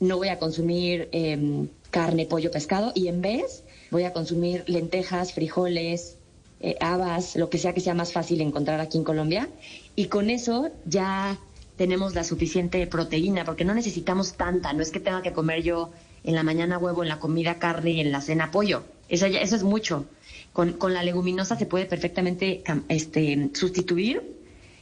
no 0.00 0.16
voy 0.16 0.28
a 0.28 0.38
consumir 0.38 1.08
em, 1.12 1.68
carne, 1.90 2.26
pollo, 2.26 2.50
pescado 2.50 2.92
y 2.94 3.08
en 3.08 3.20
vez 3.20 3.64
voy 3.90 4.04
a 4.04 4.12
consumir 4.12 4.64
lentejas, 4.66 5.32
frijoles, 5.32 6.16
eh, 6.60 6.76
habas, 6.80 7.36
lo 7.36 7.48
que 7.50 7.58
sea 7.58 7.72
que 7.72 7.80
sea 7.80 7.94
más 7.94 8.12
fácil 8.12 8.40
encontrar 8.40 8.80
aquí 8.80 8.98
en 8.98 9.04
Colombia. 9.04 9.48
Y 9.96 10.06
con 10.06 10.30
eso 10.30 10.70
ya 10.84 11.38
tenemos 11.76 12.14
la 12.14 12.24
suficiente 12.24 12.86
proteína, 12.86 13.44
porque 13.44 13.64
no 13.64 13.74
necesitamos 13.74 14.34
tanta, 14.34 14.72
no 14.72 14.82
es 14.82 14.90
que 14.90 15.00
tenga 15.00 15.22
que 15.22 15.32
comer 15.32 15.62
yo 15.62 15.90
en 16.28 16.34
la 16.34 16.42
mañana 16.42 16.76
huevo, 16.76 17.02
en 17.02 17.08
la 17.08 17.18
comida 17.18 17.58
carne 17.58 17.92
y 17.92 18.00
en 18.00 18.12
la 18.12 18.20
cena 18.20 18.50
pollo. 18.50 18.84
Eso, 19.08 19.26
ya- 19.26 19.40
eso 19.40 19.56
es 19.56 19.62
mucho. 19.62 20.04
Con, 20.52 20.74
con 20.74 20.92
la 20.92 21.02
leguminosa 21.02 21.56
se 21.56 21.64
puede 21.64 21.86
perfectamente 21.86 22.62
este, 22.88 23.48
sustituir 23.54 24.22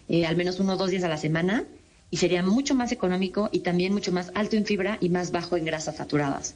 eh, 0.09 0.27
al 0.27 0.37
menos 0.37 0.59
uno 0.59 0.73
o 0.73 0.77
dos 0.77 0.91
días 0.91 1.05
a 1.05 1.09
la 1.09 1.17
semana 1.19 1.65
y 2.11 2.17
sería 2.17 2.43
mucho 2.43 2.75
más 2.75 2.91
económico 2.91 3.49
y 3.53 3.61
también 3.61 3.93
mucho 3.93 4.11
más 4.11 4.33
alto 4.35 4.57
en 4.57 4.65
fibra 4.67 4.99
y 5.01 5.09
más 5.09 5.31
bajo 5.31 5.57
en 5.57 5.65
grasas 5.65 5.97
saturadas. 5.97 6.55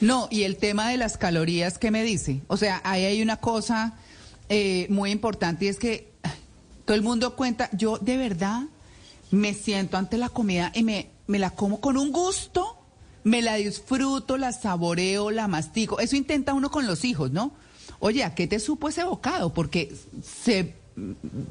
No, 0.00 0.28
y 0.30 0.42
el 0.42 0.56
tema 0.58 0.88
de 0.90 0.96
las 0.96 1.16
calorías, 1.16 1.78
¿qué 1.78 1.90
me 1.90 2.02
dice? 2.04 2.40
O 2.48 2.56
sea, 2.56 2.80
ahí 2.84 3.04
hay 3.04 3.22
una 3.22 3.36
cosa 3.38 3.94
eh, 4.48 4.86
muy 4.90 5.10
importante 5.10 5.64
y 5.64 5.68
es 5.68 5.78
que 5.78 6.08
todo 6.84 6.96
el 6.96 7.02
mundo 7.02 7.34
cuenta, 7.36 7.68
yo 7.72 7.98
de 7.98 8.16
verdad 8.16 8.62
me 9.30 9.54
siento 9.54 9.96
ante 9.96 10.18
la 10.18 10.28
comida 10.28 10.70
y 10.74 10.82
me, 10.82 11.08
me 11.26 11.38
la 11.38 11.50
como 11.50 11.80
con 11.80 11.96
un 11.96 12.12
gusto, 12.12 12.76
me 13.24 13.42
la 13.42 13.56
disfruto, 13.56 14.36
la 14.36 14.52
saboreo, 14.52 15.30
la 15.30 15.48
mastico. 15.48 16.00
Eso 16.00 16.16
intenta 16.16 16.54
uno 16.54 16.70
con 16.70 16.86
los 16.86 17.04
hijos, 17.04 17.30
¿no? 17.30 17.52
Oye, 18.00 18.24
¿a 18.24 18.34
qué 18.34 18.46
te 18.46 18.58
supo 18.58 18.88
ese 18.88 19.04
bocado? 19.04 19.52
Porque 19.52 19.94
se 20.22 20.74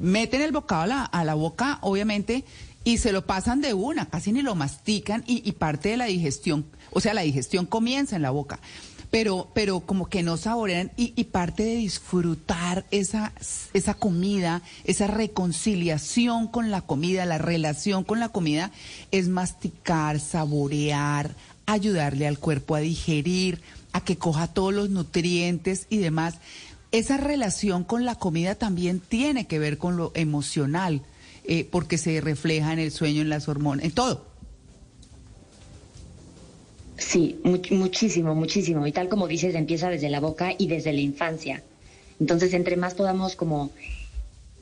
meten 0.00 0.42
el 0.42 0.52
bocado 0.52 1.08
a 1.10 1.24
la, 1.24 1.34
boca, 1.34 1.78
obviamente, 1.80 2.44
y 2.84 2.98
se 2.98 3.12
lo 3.12 3.26
pasan 3.26 3.60
de 3.60 3.74
una, 3.74 4.06
casi 4.08 4.32
ni 4.32 4.42
lo 4.42 4.54
mastican 4.54 5.24
y, 5.26 5.48
y 5.48 5.52
parte 5.52 5.90
de 5.90 5.96
la 5.96 6.06
digestión, 6.06 6.66
o 6.90 7.00
sea, 7.00 7.14
la 7.14 7.22
digestión 7.22 7.66
comienza 7.66 8.16
en 8.16 8.22
la 8.22 8.30
boca, 8.30 8.60
pero, 9.10 9.48
pero 9.54 9.80
como 9.80 10.08
que 10.08 10.22
no 10.22 10.36
saborean 10.36 10.90
y, 10.96 11.12
y 11.16 11.24
parte 11.24 11.64
de 11.64 11.76
disfrutar 11.76 12.86
esa, 12.90 13.32
esa 13.72 13.94
comida, 13.94 14.62
esa 14.84 15.06
reconciliación 15.06 16.48
con 16.48 16.70
la 16.70 16.80
comida, 16.80 17.26
la 17.26 17.38
relación 17.38 18.04
con 18.04 18.20
la 18.20 18.30
comida, 18.30 18.72
es 19.10 19.28
masticar, 19.28 20.18
saborear, 20.18 21.34
ayudarle 21.66 22.26
al 22.26 22.38
cuerpo 22.38 22.74
a 22.74 22.80
digerir, 22.80 23.60
a 23.92 24.02
que 24.04 24.16
coja 24.16 24.46
todos 24.48 24.72
los 24.72 24.90
nutrientes 24.90 25.86
y 25.90 25.98
demás. 25.98 26.36
Esa 26.92 27.16
relación 27.16 27.84
con 27.84 28.04
la 28.04 28.16
comida 28.16 28.54
también 28.54 29.00
tiene 29.00 29.46
que 29.46 29.58
ver 29.58 29.78
con 29.78 29.96
lo 29.96 30.12
emocional, 30.14 31.02
eh, 31.44 31.66
porque 31.70 31.98
se 31.98 32.20
refleja 32.20 32.72
en 32.72 32.78
el 32.78 32.90
sueño, 32.92 33.22
en 33.22 33.28
las 33.28 33.48
hormonas, 33.48 33.84
en 33.84 33.92
todo. 33.92 34.26
Sí, 36.98 37.40
much- 37.44 37.70
muchísimo, 37.72 38.34
muchísimo. 38.34 38.86
Y 38.86 38.92
tal 38.92 39.08
como 39.08 39.26
dices, 39.26 39.54
empieza 39.54 39.88
desde 39.90 40.08
la 40.08 40.20
boca 40.20 40.52
y 40.56 40.66
desde 40.66 40.92
la 40.92 41.00
infancia. 41.00 41.62
Entonces, 42.20 42.54
entre 42.54 42.76
más 42.76 42.94
podamos 42.94 43.34
como 43.34 43.70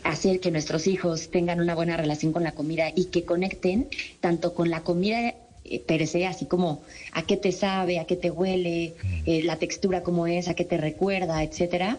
hacer 0.04 0.40
que 0.40 0.50
nuestros 0.50 0.86
hijos 0.86 1.30
tengan 1.30 1.60
una 1.60 1.74
buena 1.74 1.96
relación 1.96 2.32
con 2.32 2.42
la 2.42 2.52
comida 2.52 2.90
y 2.94 3.06
que 3.06 3.24
conecten 3.24 3.88
tanto 4.20 4.54
con 4.54 4.70
la 4.70 4.80
comida 4.82 5.34
eh, 5.70 5.80
per 5.80 6.06
se, 6.06 6.26
así 6.26 6.46
como 6.46 6.82
a 7.12 7.22
qué 7.22 7.36
te 7.36 7.52
sabe, 7.52 7.98
a 7.98 8.04
qué 8.04 8.16
te 8.16 8.30
huele, 8.30 8.94
eh, 9.26 9.42
la 9.44 9.56
textura 9.56 10.02
cómo 10.02 10.26
es, 10.26 10.48
a 10.48 10.54
qué 10.54 10.64
te 10.64 10.76
recuerda, 10.76 11.42
etcétera, 11.42 11.98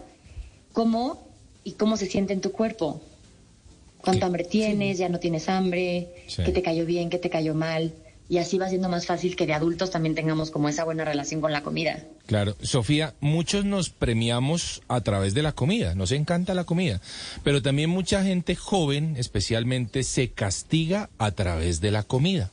cómo 0.73 1.25
y 1.63 1.71
cómo 1.73 1.97
se 1.97 2.05
siente 2.05 2.33
en 2.33 2.41
tu 2.41 2.51
cuerpo. 2.51 3.01
Cuánto 3.99 4.25
hambre 4.25 4.43
tienes, 4.43 4.97
ya 4.97 5.09
no 5.09 5.19
tienes 5.19 5.47
hambre, 5.47 6.07
Sí. 6.27 6.43
qué 6.43 6.51
te 6.51 6.61
cayó 6.61 6.85
bien, 6.85 7.09
qué 7.09 7.19
te 7.19 7.29
cayó 7.29 7.53
mal. 7.53 7.93
Y 8.29 8.37
así 8.37 8.57
va 8.57 8.69
siendo 8.69 8.89
más 8.89 9.05
fácil 9.05 9.35
que 9.35 9.45
de 9.45 9.53
adultos 9.53 9.91
también 9.91 10.15
tengamos 10.15 10.51
como 10.51 10.69
esa 10.69 10.85
buena 10.85 11.03
relación 11.05 11.41
con 11.41 11.51
la 11.51 11.61
comida. 11.63 11.99
Claro, 12.27 12.55
Sofía, 12.61 13.13
muchos 13.19 13.65
nos 13.65 13.89
premiamos 13.89 14.81
a 14.87 15.01
través 15.01 15.33
de 15.33 15.41
la 15.41 15.51
comida, 15.51 15.95
nos 15.95 16.11
encanta 16.11 16.53
la 16.53 16.63
comida, 16.63 17.01
pero 17.43 17.61
también 17.61 17.89
mucha 17.89 18.23
gente 18.23 18.55
joven, 18.55 19.15
especialmente, 19.17 20.03
se 20.03 20.29
castiga 20.29 21.09
a 21.17 21.31
través 21.31 21.81
de 21.81 21.91
la 21.91 22.03
comida. 22.03 22.49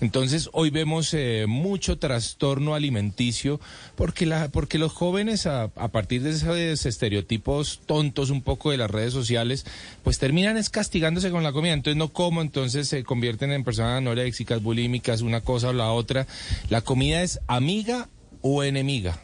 Entonces, 0.00 0.48
hoy 0.52 0.70
vemos 0.70 1.12
eh, 1.12 1.44
mucho 1.46 1.98
trastorno 1.98 2.74
alimenticio 2.74 3.60
porque, 3.96 4.24
la, 4.24 4.48
porque 4.48 4.78
los 4.78 4.92
jóvenes, 4.92 5.46
a, 5.46 5.64
a 5.64 5.88
partir 5.88 6.22
de 6.22 6.30
esos 6.30 6.86
estereotipos 6.86 7.80
tontos 7.86 8.30
un 8.30 8.42
poco 8.42 8.70
de 8.70 8.78
las 8.78 8.90
redes 8.90 9.12
sociales, 9.12 9.66
pues 10.04 10.18
terminan 10.18 10.56
es 10.56 10.70
castigándose 10.70 11.30
con 11.30 11.42
la 11.42 11.52
comida. 11.52 11.72
Entonces, 11.72 11.98
no 11.98 12.08
como, 12.08 12.40
entonces 12.40 12.88
se 12.88 13.04
convierten 13.04 13.52
en 13.52 13.64
personas 13.64 13.98
anoréxicas, 13.98 14.62
bulímicas, 14.62 15.20
una 15.20 15.40
cosa 15.40 15.68
o 15.68 15.72
la 15.72 15.90
otra. 15.90 16.26
La 16.70 16.80
comida 16.80 17.22
es 17.22 17.40
amiga 17.46 18.08
o 18.42 18.62
enemiga. 18.62 19.18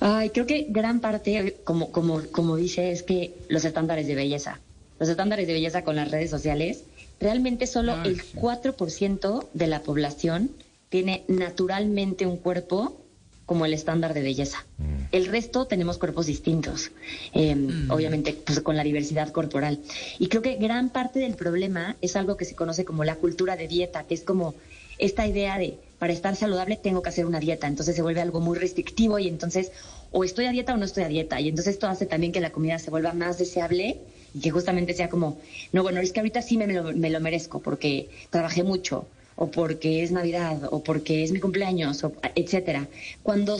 Ay, 0.00 0.30
creo 0.30 0.46
que 0.46 0.66
gran 0.68 1.00
parte, 1.00 1.56
como, 1.64 1.90
como, 1.90 2.22
como 2.30 2.56
dice, 2.56 2.92
es 2.92 3.02
que 3.02 3.34
los 3.48 3.64
estándares 3.64 4.06
de 4.06 4.14
belleza. 4.14 4.60
Los 4.98 5.08
estándares 5.08 5.46
de 5.46 5.52
belleza 5.52 5.84
con 5.84 5.96
las 5.96 6.10
redes 6.10 6.30
sociales, 6.30 6.84
realmente 7.20 7.66
solo 7.66 8.02
el 8.04 8.22
4% 8.22 9.46
de 9.52 9.66
la 9.66 9.82
población 9.82 10.50
tiene 10.88 11.24
naturalmente 11.28 12.26
un 12.26 12.36
cuerpo 12.36 13.00
como 13.46 13.64
el 13.64 13.74
estándar 13.74 14.12
de 14.12 14.22
belleza. 14.22 14.66
El 15.12 15.26
resto 15.26 15.66
tenemos 15.66 15.98
cuerpos 15.98 16.26
distintos, 16.26 16.90
eh, 17.32 17.56
obviamente 17.88 18.36
pues, 18.44 18.60
con 18.60 18.76
la 18.76 18.82
diversidad 18.82 19.30
corporal. 19.30 19.78
Y 20.18 20.26
creo 20.26 20.42
que 20.42 20.56
gran 20.56 20.90
parte 20.90 21.20
del 21.20 21.36
problema 21.36 21.96
es 22.00 22.16
algo 22.16 22.36
que 22.36 22.44
se 22.44 22.56
conoce 22.56 22.84
como 22.84 23.04
la 23.04 23.14
cultura 23.14 23.56
de 23.56 23.68
dieta, 23.68 24.02
que 24.02 24.14
es 24.14 24.22
como 24.22 24.54
esta 24.98 25.26
idea 25.26 25.58
de 25.58 25.78
para 25.98 26.12
estar 26.12 26.36
saludable 26.36 26.76
tengo 26.76 27.02
que 27.02 27.08
hacer 27.08 27.26
una 27.26 27.40
dieta, 27.40 27.66
entonces 27.66 27.96
se 27.96 28.02
vuelve 28.02 28.20
algo 28.20 28.40
muy 28.40 28.58
restrictivo 28.58 29.18
y 29.18 29.28
entonces 29.28 29.72
o 30.12 30.24
estoy 30.24 30.46
a 30.46 30.50
dieta 30.50 30.74
o 30.74 30.76
no 30.76 30.84
estoy 30.84 31.04
a 31.04 31.08
dieta 31.08 31.40
y 31.40 31.48
entonces 31.48 31.74
esto 31.74 31.88
hace 31.88 32.06
también 32.06 32.32
que 32.32 32.40
la 32.40 32.50
comida 32.50 32.78
se 32.78 32.90
vuelva 32.90 33.12
más 33.12 33.38
deseable 33.38 33.98
y 34.34 34.40
que 34.40 34.50
justamente 34.50 34.92
sea 34.94 35.08
como, 35.08 35.38
no, 35.72 35.82
bueno, 35.82 36.00
es 36.00 36.12
que 36.12 36.20
ahorita 36.20 36.42
sí 36.42 36.58
me, 36.58 36.66
lo, 36.66 36.92
me 36.92 37.10
lo 37.10 37.20
merezco 37.20 37.60
porque 37.60 38.08
trabajé 38.30 38.62
mucho 38.62 39.06
o 39.36 39.50
porque 39.50 40.02
es 40.02 40.10
Navidad 40.10 40.68
o 40.70 40.82
porque 40.82 41.22
es 41.22 41.30
mi 41.32 41.40
cumpleaños, 41.40 42.02
o, 42.04 42.12
etcétera. 42.34 42.88
Cuando 43.22 43.58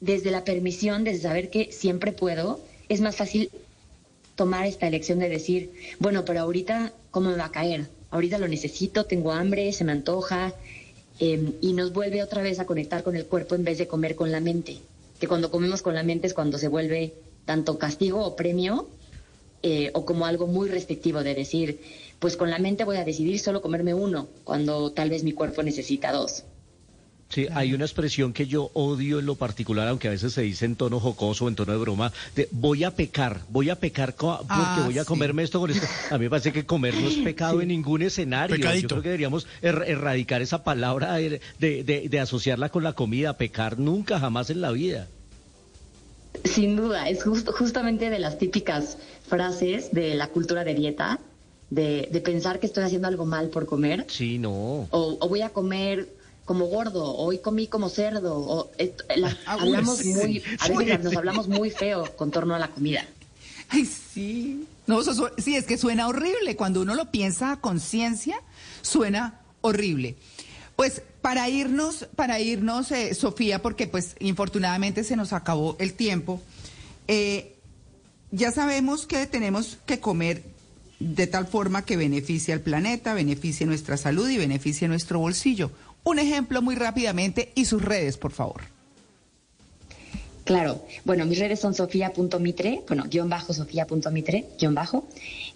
desde 0.00 0.30
la 0.30 0.44
permisión, 0.44 1.04
desde 1.04 1.22
saber 1.22 1.48
que 1.50 1.72
siempre 1.72 2.12
puedo, 2.12 2.60
es 2.88 3.00
más 3.00 3.16
fácil 3.16 3.50
tomar 4.34 4.66
esta 4.66 4.86
elección 4.86 5.18
de 5.18 5.28
decir, 5.28 5.72
bueno, 5.98 6.24
pero 6.24 6.40
ahorita, 6.40 6.92
¿cómo 7.10 7.30
me 7.30 7.36
va 7.36 7.46
a 7.46 7.52
caer? 7.52 7.86
Ahorita 8.10 8.38
lo 8.38 8.48
necesito, 8.48 9.06
tengo 9.06 9.32
hambre, 9.32 9.72
se 9.72 9.84
me 9.84 9.92
antoja, 9.92 10.52
eh, 11.20 11.52
y 11.60 11.72
nos 11.72 11.92
vuelve 11.92 12.22
otra 12.22 12.42
vez 12.42 12.58
a 12.58 12.66
conectar 12.66 13.02
con 13.02 13.16
el 13.16 13.26
cuerpo 13.26 13.54
en 13.54 13.64
vez 13.64 13.78
de 13.78 13.86
comer 13.86 14.16
con 14.16 14.30
la 14.32 14.40
mente. 14.40 14.78
Que 15.18 15.28
cuando 15.28 15.50
comemos 15.50 15.82
con 15.82 15.94
la 15.94 16.02
mente 16.02 16.26
es 16.26 16.34
cuando 16.34 16.58
se 16.58 16.68
vuelve 16.68 17.14
tanto 17.44 17.78
castigo 17.78 18.24
o 18.24 18.36
premio, 18.36 18.88
eh, 19.62 19.90
o 19.94 20.04
como 20.04 20.26
algo 20.26 20.46
muy 20.46 20.68
restrictivo 20.68 21.22
de 21.22 21.34
decir, 21.34 21.80
pues 22.18 22.36
con 22.36 22.50
la 22.50 22.58
mente 22.58 22.84
voy 22.84 22.98
a 22.98 23.04
decidir 23.04 23.38
solo 23.40 23.62
comerme 23.62 23.94
uno, 23.94 24.28
cuando 24.44 24.92
tal 24.92 25.10
vez 25.10 25.24
mi 25.24 25.32
cuerpo 25.32 25.62
necesita 25.62 26.12
dos. 26.12 26.44
Sí, 27.28 27.48
hay 27.52 27.74
una 27.74 27.84
expresión 27.84 28.32
que 28.32 28.46
yo 28.46 28.70
odio 28.74 29.18
en 29.18 29.26
lo 29.26 29.34
particular, 29.34 29.88
aunque 29.88 30.06
a 30.06 30.12
veces 30.12 30.32
se 30.32 30.42
dice 30.42 30.64
en 30.64 30.76
tono 30.76 31.00
jocoso 31.00 31.44
o 31.44 31.48
en 31.48 31.56
tono 31.56 31.72
de 31.72 31.78
broma, 31.78 32.12
de 32.36 32.48
voy 32.52 32.84
a 32.84 32.92
pecar, 32.94 33.40
voy 33.48 33.68
a 33.68 33.80
pecar 33.80 34.14
co- 34.14 34.38
porque 34.38 34.54
Ah, 34.54 34.82
voy 34.84 34.96
a 34.98 35.02
sí. 35.02 35.08
comerme 35.08 35.42
esto 35.42 35.58
con 35.58 35.70
esto. 35.70 35.86
A 36.10 36.18
mí 36.18 36.24
me 36.26 36.30
parece 36.30 36.52
que 36.52 36.64
comer 36.64 36.94
no 36.94 37.08
es 37.08 37.16
pecado 37.16 37.60
en 37.60 37.68
ningún 37.68 38.02
escenario. 38.02 38.56
Yo 38.56 38.88
creo 38.88 39.02
que 39.02 39.08
deberíamos 39.08 39.46
er- 39.60 39.84
erradicar 39.88 40.40
esa 40.40 40.62
palabra 40.62 41.14
de, 41.14 41.40
de- 41.58 41.82
de- 41.82 42.08
de 42.08 42.20
asociarla 42.20 42.68
con 42.68 42.84
la 42.84 42.92
comida. 42.92 43.36
Pecar 43.36 43.78
nunca, 43.78 44.20
jamás 44.20 44.50
en 44.50 44.60
la 44.60 44.70
vida. 44.70 45.08
Sin 46.44 46.76
duda, 46.76 47.08
es 47.08 47.24
justamente 47.24 48.08
de 48.08 48.18
las 48.20 48.38
típicas 48.38 48.98
frases 49.26 49.90
de 49.90 50.14
la 50.14 50.28
cultura 50.28 50.62
de 50.62 50.74
dieta, 50.74 51.18
de, 51.70 52.08
de 52.12 52.20
pensar 52.20 52.60
que 52.60 52.66
estoy 52.66 52.84
haciendo 52.84 53.08
algo 53.08 53.26
mal 53.26 53.48
por 53.48 53.66
comer, 53.66 54.06
Sí, 54.08 54.38
no. 54.38 54.52
o, 54.52 54.88
o 55.20 55.28
voy 55.28 55.40
a 55.42 55.48
comer 55.48 56.15
como 56.46 56.64
gordo, 56.66 57.04
o 57.04 57.26
hoy 57.26 57.38
comí 57.38 57.66
como 57.66 57.90
cerdo, 57.90 58.38
o 58.38 58.70
esto- 58.78 59.04
la- 59.16 59.36
Ah, 59.44 59.58
hablamos 59.60 59.98
sí. 59.98 60.14
muy, 60.14 60.42
a 60.60 60.68
veces 60.68 61.04
nos 61.04 61.14
hablamos 61.16 61.48
muy 61.48 61.70
feo 61.70 62.16
con 62.16 62.30
torno 62.30 62.54
a 62.54 62.58
la 62.58 62.68
comida. 62.68 63.06
Ay, 63.68 63.84
sí. 63.84 64.64
No, 64.86 65.00
eso 65.02 65.12
su- 65.12 65.28
sí, 65.36 65.56
es 65.56 65.66
que 65.66 65.76
suena 65.76 66.06
horrible. 66.08 66.56
Cuando 66.56 66.80
uno 66.80 66.94
lo 66.94 67.10
piensa 67.10 67.52
a 67.52 67.60
conciencia, 67.60 68.40
suena 68.80 69.40
horrible. 69.60 70.14
Pues 70.76 71.02
para 71.20 71.48
irnos, 71.48 72.06
para 72.14 72.38
irnos, 72.38 72.92
eh, 72.92 73.14
Sofía, 73.14 73.60
porque 73.60 73.86
pues 73.88 74.14
infortunadamente 74.20 75.02
se 75.04 75.16
nos 75.16 75.32
acabó 75.32 75.74
el 75.80 75.94
tiempo, 75.94 76.40
eh, 77.08 77.56
ya 78.30 78.52
sabemos 78.52 79.06
que 79.06 79.26
tenemos 79.26 79.78
que 79.86 79.98
comer 80.00 80.44
de 81.00 81.26
tal 81.26 81.46
forma 81.46 81.84
que 81.84 81.96
beneficie 81.96 82.54
al 82.54 82.60
planeta, 82.60 83.14
beneficie 83.14 83.66
nuestra 83.66 83.96
salud 83.96 84.28
y 84.30 84.38
beneficie 84.38 84.86
nuestro 84.88 85.18
bolsillo. 85.18 85.70
Un 86.06 86.20
ejemplo 86.20 86.62
muy 86.62 86.76
rápidamente 86.76 87.50
y 87.56 87.64
sus 87.64 87.82
redes, 87.82 88.16
por 88.16 88.30
favor. 88.30 88.62
Claro, 90.44 90.80
bueno, 91.04 91.26
mis 91.26 91.40
redes 91.40 91.58
son 91.58 91.74
sofía.mitre, 91.74 92.82
bueno, 92.86 93.06
guion 93.10 93.28
bajo 93.28 93.52
sofía.mitre, 93.52 94.46
guion 94.56 94.76
bajo. 94.76 95.08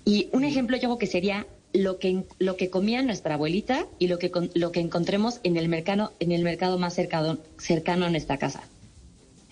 Y 0.04 0.28
un 0.32 0.42
ejemplo 0.42 0.76
yo 0.76 0.88
creo 0.88 0.98
que 0.98 1.06
sería 1.06 1.46
lo 1.72 2.00
que, 2.00 2.24
lo 2.40 2.56
que 2.56 2.68
comía 2.68 3.00
nuestra 3.02 3.34
abuelita 3.34 3.86
y 4.00 4.08
lo 4.08 4.18
que, 4.18 4.32
lo 4.54 4.72
que 4.72 4.80
encontremos 4.80 5.38
en 5.44 5.56
el 5.56 5.68
mercado, 5.68 6.12
en 6.18 6.32
el 6.32 6.42
mercado 6.42 6.80
más 6.80 6.94
cercano, 6.94 7.38
cercano 7.56 8.06
a 8.06 8.10
nuestra 8.10 8.36
casa. 8.38 8.64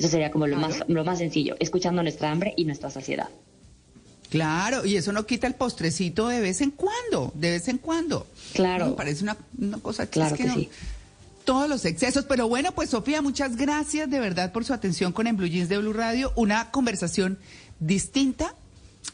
Eso 0.00 0.08
sería 0.08 0.32
como 0.32 0.48
lo 0.48 0.56
Claro. 0.56 0.74
más, 0.74 0.88
lo 0.88 1.04
más 1.04 1.18
sencillo, 1.18 1.54
escuchando 1.60 2.02
nuestra 2.02 2.32
hambre 2.32 2.54
y 2.56 2.64
nuestra 2.64 2.90
saciedad. 2.90 3.28
Claro, 4.30 4.84
y 4.84 4.96
eso 4.96 5.12
no 5.12 5.24
quita 5.26 5.46
el 5.46 5.54
postrecito 5.54 6.28
de 6.28 6.40
vez 6.40 6.60
en 6.60 6.70
cuando, 6.70 7.32
de 7.34 7.52
vez 7.52 7.68
en 7.68 7.78
cuando. 7.78 8.26
Claro. 8.52 8.88
Me 8.88 8.92
parece 8.92 9.22
una, 9.22 9.36
una 9.58 9.78
cosa 9.78 10.04
que 10.06 10.12
Claro 10.12 10.36
que 10.36 10.42
que 10.42 10.48
no- 10.48 10.54
sí. 10.54 10.68
Todos 11.44 11.66
los 11.66 11.86
excesos, 11.86 12.26
pero 12.28 12.46
bueno, 12.46 12.72
pues 12.72 12.90
Sofía, 12.90 13.22
muchas 13.22 13.56
gracias 13.56 14.10
de 14.10 14.20
verdad 14.20 14.52
por 14.52 14.66
su 14.66 14.74
atención 14.74 15.12
con 15.12 15.26
En 15.26 15.36
Blue 15.38 15.46
Jeans 15.48 15.70
de 15.70 15.78
Blue 15.78 15.94
Radio. 15.94 16.30
Una 16.36 16.70
conversación 16.70 17.38
distinta, 17.80 18.54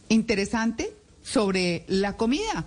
interesante 0.09 0.93
sobre 1.23 1.85
la 1.87 2.17
comida, 2.17 2.67